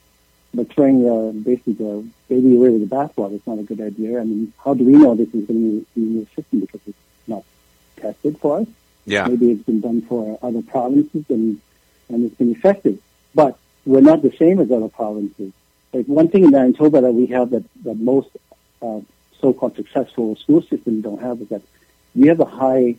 But 0.52 0.72
throwing 0.72 1.08
uh, 1.08 1.32
basically 1.32 1.74
the 1.74 2.06
baby 2.28 2.54
away 2.56 2.70
with 2.70 2.88
the 2.88 2.94
bathwater 2.94 3.34
is 3.34 3.46
not 3.46 3.58
a 3.58 3.64
good 3.64 3.80
idea. 3.80 4.20
I 4.20 4.24
mean, 4.24 4.52
how 4.64 4.74
do 4.74 4.84
we 4.84 4.92
know 4.92 5.14
this 5.14 5.28
is 5.34 5.46
going 5.46 5.46
to 5.46 5.86
be 5.94 6.02
a 6.02 6.04
new 6.04 6.26
system 6.36 6.60
because 6.60 6.80
it's 6.86 6.98
not 7.26 7.44
tested 7.96 8.38
for 8.38 8.60
us? 8.60 8.68
Yeah, 9.04 9.26
Maybe 9.26 9.50
it's 9.50 9.64
been 9.64 9.80
done 9.80 10.02
for 10.02 10.38
other 10.42 10.62
provinces 10.62 11.24
and, 11.28 11.60
and 12.08 12.24
it's 12.24 12.36
been 12.36 12.52
effective. 12.52 12.98
But 13.34 13.58
we're 13.84 14.00
not 14.00 14.22
the 14.22 14.34
same 14.36 14.60
as 14.60 14.70
other 14.70 14.88
provinces. 14.88 15.52
Like 15.92 16.06
one 16.06 16.28
thing 16.28 16.44
in 16.44 16.50
Manitoba 16.50 17.00
that 17.02 17.12
we 17.12 17.26
have 17.26 17.50
that, 17.50 17.64
that 17.82 17.98
most 17.98 18.30
uh, 18.80 19.00
so-called 19.44 19.76
successful 19.76 20.36
school 20.36 20.62
systems 20.62 21.04
don't 21.04 21.20
have 21.20 21.38
is 21.42 21.48
that 21.48 21.60
we 22.14 22.28
have 22.28 22.40
a 22.40 22.46
high 22.46 22.96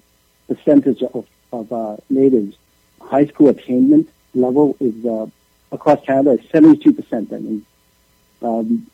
percentage 0.47 1.01
of, 1.01 1.25
of 1.51 1.73
uh, 1.73 1.97
natives. 2.08 2.55
High 3.01 3.25
school 3.25 3.49
attainment 3.49 4.10
level 4.36 4.77
is 4.79 5.03
uh, 5.05 5.25
across 5.71 6.05
Canada 6.05 6.31
is 6.39 6.45
72%. 6.51 7.34
I 7.34 7.39
mean, 7.39 7.65
um, 8.43 8.86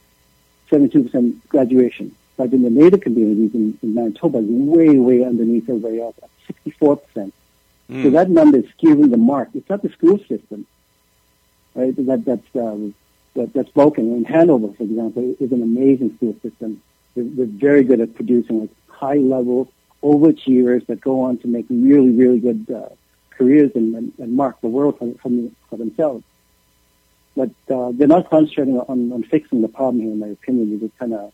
72% 0.70 1.48
graduation. 1.50 2.16
But 2.38 2.54
in 2.54 2.62
the 2.64 2.70
native 2.70 3.02
communities 3.02 3.54
in, 3.54 3.78
in 3.84 3.94
Manitoba, 3.96 4.38
is 4.38 4.46
way, 4.48 4.98
way 4.98 5.26
underneath 5.26 5.70
everybody 5.70 6.00
else, 6.02 6.16
64%. 6.66 7.34
So 8.04 8.10
that 8.12 8.30
number 8.30 8.60
is 8.60 8.66
skewing 8.78 9.12
the 9.12 9.18
mark. 9.18 9.50
It's 9.54 9.70
not 9.70 9.82
the 9.82 9.90
school 9.90 10.18
system, 10.20 10.66
right? 11.76 11.94
That 11.98 12.24
that's 12.24 12.56
um, 12.56 12.96
that, 13.34 13.52
that's 13.52 13.70
broken. 13.72 14.16
In 14.16 14.24
Hanover, 14.24 14.72
for 14.74 14.84
example, 14.84 15.36
is 15.42 15.52
an 15.52 15.62
amazing 15.62 16.16
school 16.16 16.34
system. 16.42 16.82
They're, 17.16 17.24
they're 17.26 17.46
very 17.46 17.84
good 17.84 18.00
at 18.00 18.16
producing 18.16 18.62
like 18.62 18.70
high 18.88 19.16
level 19.16 19.72
overachievers 20.04 20.86
that 20.88 21.02
go 21.02 21.22
on 21.22 21.38
to 21.40 21.48
make 21.48 21.66
really, 21.70 22.10
really 22.10 22.40
good 22.40 22.66
uh, 22.74 22.90
careers 23.32 23.72
and, 23.76 23.96
and, 23.96 24.14
and 24.18 24.36
mark 24.36 24.60
the 24.62 24.68
world 24.68 24.98
for, 24.98 25.14
for, 25.22 25.30
for 25.70 25.78
themselves. 25.78 26.24
But 27.36 27.52
uh, 27.70 27.92
they're 27.94 28.08
not 28.08 28.30
concentrating 28.30 28.80
on, 28.80 29.12
on 29.14 29.24
fixing 29.24 29.62
the 29.62 29.68
problem 29.68 30.02
here, 30.02 30.12
in 30.12 30.20
my 30.20 30.28
opinion. 30.28 30.72
They're 30.72 30.88
just 30.88 30.98
kind 31.00 31.14
of 31.14 31.34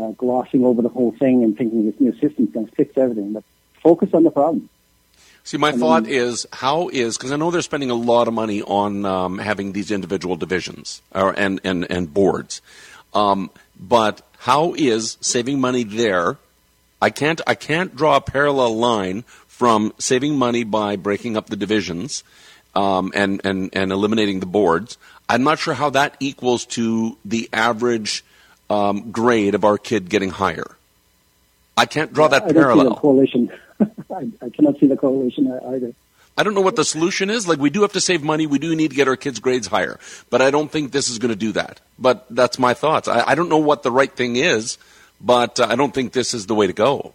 uh, 0.00 0.10
glossing 0.12 0.64
over 0.64 0.82
the 0.82 0.88
whole 0.88 1.12
thing 1.12 1.42
and 1.42 1.56
thinking 1.56 1.86
this 1.86 2.00
new 2.00 2.12
system's 2.18 2.50
going 2.52 2.66
to 2.66 2.74
fix 2.74 2.96
everything. 2.96 3.32
But 3.32 3.44
focus 3.82 4.10
on 4.12 4.22
the 4.22 4.30
problem. 4.30 4.68
See, 5.42 5.56
my 5.56 5.72
thought 5.72 6.06
is 6.06 6.46
how 6.52 6.88
is 6.88 7.16
because 7.16 7.32
I 7.32 7.36
know 7.36 7.50
they're 7.50 7.62
spending 7.62 7.90
a 7.90 7.94
lot 7.94 8.28
of 8.28 8.34
money 8.34 8.62
on 8.62 9.04
um, 9.04 9.38
having 9.38 9.72
these 9.72 9.90
individual 9.90 10.36
divisions 10.36 11.02
or 11.14 11.32
and 11.36 11.60
and 11.64 11.90
and 11.90 12.12
boards, 12.12 12.60
um, 13.14 13.50
but 13.78 14.22
how 14.40 14.72
is 14.72 15.18
saving 15.20 15.60
money 15.60 15.84
there? 15.84 16.38
I 17.02 17.10
can't 17.10 17.42
I 17.46 17.54
can't 17.54 17.94
draw 17.94 18.16
a 18.16 18.22
parallel 18.22 18.74
line 18.74 19.22
from 19.46 19.92
saving 19.98 20.36
money 20.36 20.64
by 20.64 20.96
breaking 20.96 21.36
up 21.36 21.46
the 21.46 21.56
divisions 21.56 22.24
um, 22.74 23.12
and 23.14 23.42
and 23.44 23.68
and 23.74 23.92
eliminating 23.92 24.40
the 24.40 24.46
boards. 24.46 24.96
I'm 25.28 25.42
not 25.42 25.58
sure 25.58 25.74
how 25.74 25.90
that 25.90 26.16
equals 26.20 26.64
to 26.66 27.18
the 27.22 27.50
average 27.52 28.24
um, 28.70 29.10
grade 29.10 29.54
of 29.54 29.64
our 29.64 29.76
kid 29.76 30.08
getting 30.08 30.30
higher. 30.30 30.66
I 31.76 31.84
can't 31.84 32.10
draw 32.10 32.28
that 32.28 32.44
I 32.44 32.46
don't 32.46 32.48
see 32.48 32.54
the 32.54 32.60
parallel. 32.60 32.96
correlation. 32.96 33.52
I, 33.80 34.30
I 34.40 34.48
cannot 34.48 34.80
see 34.80 34.86
the 34.86 34.96
correlation 34.96 35.52
either. 35.52 35.92
I 36.40 36.42
don't 36.42 36.54
know 36.54 36.62
what 36.62 36.74
the 36.74 36.86
solution 36.86 37.28
is. 37.28 37.46
Like, 37.46 37.58
we 37.58 37.68
do 37.68 37.82
have 37.82 37.92
to 37.92 38.00
save 38.00 38.22
money. 38.22 38.46
We 38.46 38.58
do 38.58 38.74
need 38.74 38.92
to 38.92 38.96
get 38.96 39.08
our 39.08 39.16
kids' 39.16 39.40
grades 39.40 39.66
higher. 39.66 40.00
But 40.30 40.40
I 40.40 40.50
don't 40.50 40.72
think 40.72 40.90
this 40.90 41.10
is 41.10 41.18
going 41.18 41.28
to 41.28 41.36
do 41.36 41.52
that. 41.52 41.80
But 41.98 42.24
that's 42.30 42.58
my 42.58 42.72
thoughts. 42.72 43.08
I, 43.08 43.22
I 43.26 43.34
don't 43.34 43.50
know 43.50 43.58
what 43.58 43.82
the 43.82 43.90
right 43.90 44.10
thing 44.10 44.36
is, 44.36 44.78
but 45.20 45.60
uh, 45.60 45.66
I 45.68 45.76
don't 45.76 45.92
think 45.92 46.14
this 46.14 46.32
is 46.32 46.46
the 46.46 46.54
way 46.54 46.66
to 46.66 46.72
go. 46.72 47.12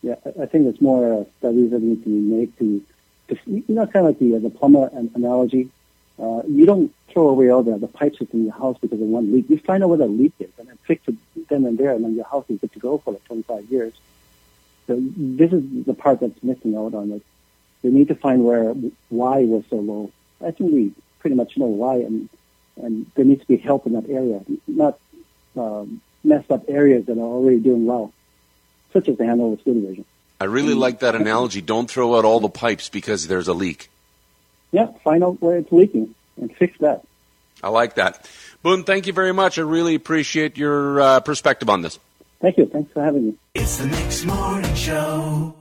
Yeah, 0.00 0.14
I 0.40 0.46
think 0.46 0.66
it's 0.68 0.80
more 0.80 1.20
uh, 1.20 1.24
studies 1.40 1.72
that 1.72 1.82
need 1.82 2.02
to 2.04 2.08
be 2.08 2.36
made 2.36 2.58
to, 2.58 2.82
to 3.28 3.38
you 3.44 3.64
know, 3.68 3.86
kind 3.86 4.06
of 4.06 4.12
like 4.12 4.18
the 4.18 4.36
uh, 4.36 4.38
the 4.38 4.48
plumber 4.48 4.88
an- 4.94 5.10
analogy. 5.14 5.68
Uh, 6.18 6.40
you 6.48 6.64
don't 6.64 6.90
throw 7.10 7.28
away 7.28 7.50
all 7.50 7.62
the, 7.62 7.76
the 7.76 7.86
pipes 7.86 8.18
in 8.32 8.44
your 8.44 8.54
house 8.54 8.78
because 8.80 8.98
of 8.98 9.08
one 9.08 9.30
leak. 9.30 9.50
You 9.50 9.58
find 9.58 9.82
out 9.82 9.90
where 9.90 9.98
the 9.98 10.06
leak 10.06 10.32
is 10.40 10.50
and 10.58 10.68
then 10.68 10.78
fix 10.84 11.06
it 11.06 11.16
then 11.50 11.66
and 11.66 11.76
there, 11.76 11.92
and 11.92 12.02
then 12.02 12.14
your 12.14 12.24
house 12.24 12.46
is 12.48 12.60
good 12.60 12.72
to 12.72 12.78
go 12.78 12.96
for 12.96 13.12
like 13.12 13.24
25 13.24 13.70
years. 13.70 13.92
So 14.86 14.96
this 14.98 15.52
is 15.52 15.84
the 15.84 15.92
part 15.92 16.20
that's 16.20 16.42
missing 16.42 16.74
out 16.76 16.94
on 16.94 17.10
it. 17.12 17.22
We 17.84 17.90
need 17.90 18.08
to 18.08 18.14
find 18.14 18.44
where 18.44 18.74
why 19.10 19.44
we're 19.44 19.62
so 19.68 19.76
low. 19.76 20.10
I 20.40 20.50
think 20.50 20.72
we 20.72 20.92
pretty 21.20 21.36
much 21.36 21.56
know 21.58 21.66
why, 21.66 21.96
and 21.96 22.30
and 22.82 23.06
there 23.14 23.26
needs 23.26 23.42
to 23.42 23.46
be 23.46 23.58
help 23.58 23.86
in 23.86 23.92
that 23.92 24.08
area, 24.08 24.42
not 24.66 24.98
um, 25.56 26.00
messed 26.24 26.50
up 26.50 26.64
areas 26.66 27.04
that 27.06 27.18
are 27.18 27.20
already 27.20 27.60
doing 27.60 27.84
well, 27.84 28.12
such 28.92 29.08
as 29.08 29.18
the 29.18 29.26
Hanover 29.26 29.60
School 29.60 29.74
Division. 29.74 30.06
I 30.40 30.46
really 30.46 30.74
like 30.74 31.00
that 31.00 31.14
analogy. 31.14 31.60
Don't 31.60 31.88
throw 31.88 32.16
out 32.16 32.24
all 32.24 32.40
the 32.40 32.48
pipes 32.48 32.88
because 32.88 33.28
there's 33.28 33.48
a 33.48 33.54
leak. 33.54 33.90
Yeah, 34.72 34.86
find 35.04 35.22
out 35.22 35.40
where 35.40 35.58
it's 35.58 35.70
leaking 35.70 36.14
and 36.40 36.54
fix 36.56 36.76
that. 36.78 37.04
I 37.62 37.68
like 37.68 37.94
that. 37.94 38.28
Boone, 38.62 38.84
thank 38.84 39.06
you 39.06 39.12
very 39.12 39.32
much. 39.32 39.58
I 39.58 39.62
really 39.62 39.94
appreciate 39.94 40.56
your 40.56 41.00
uh, 41.00 41.20
perspective 41.20 41.70
on 41.70 41.82
this. 41.82 41.98
Thank 42.40 42.58
you. 42.58 42.66
Thanks 42.66 42.92
for 42.92 43.02
having 43.02 43.26
me. 43.26 43.34
It's 43.54 43.76
the 43.76 43.86
Mix 43.86 44.24
Morning 44.24 44.74
Show. 44.74 45.54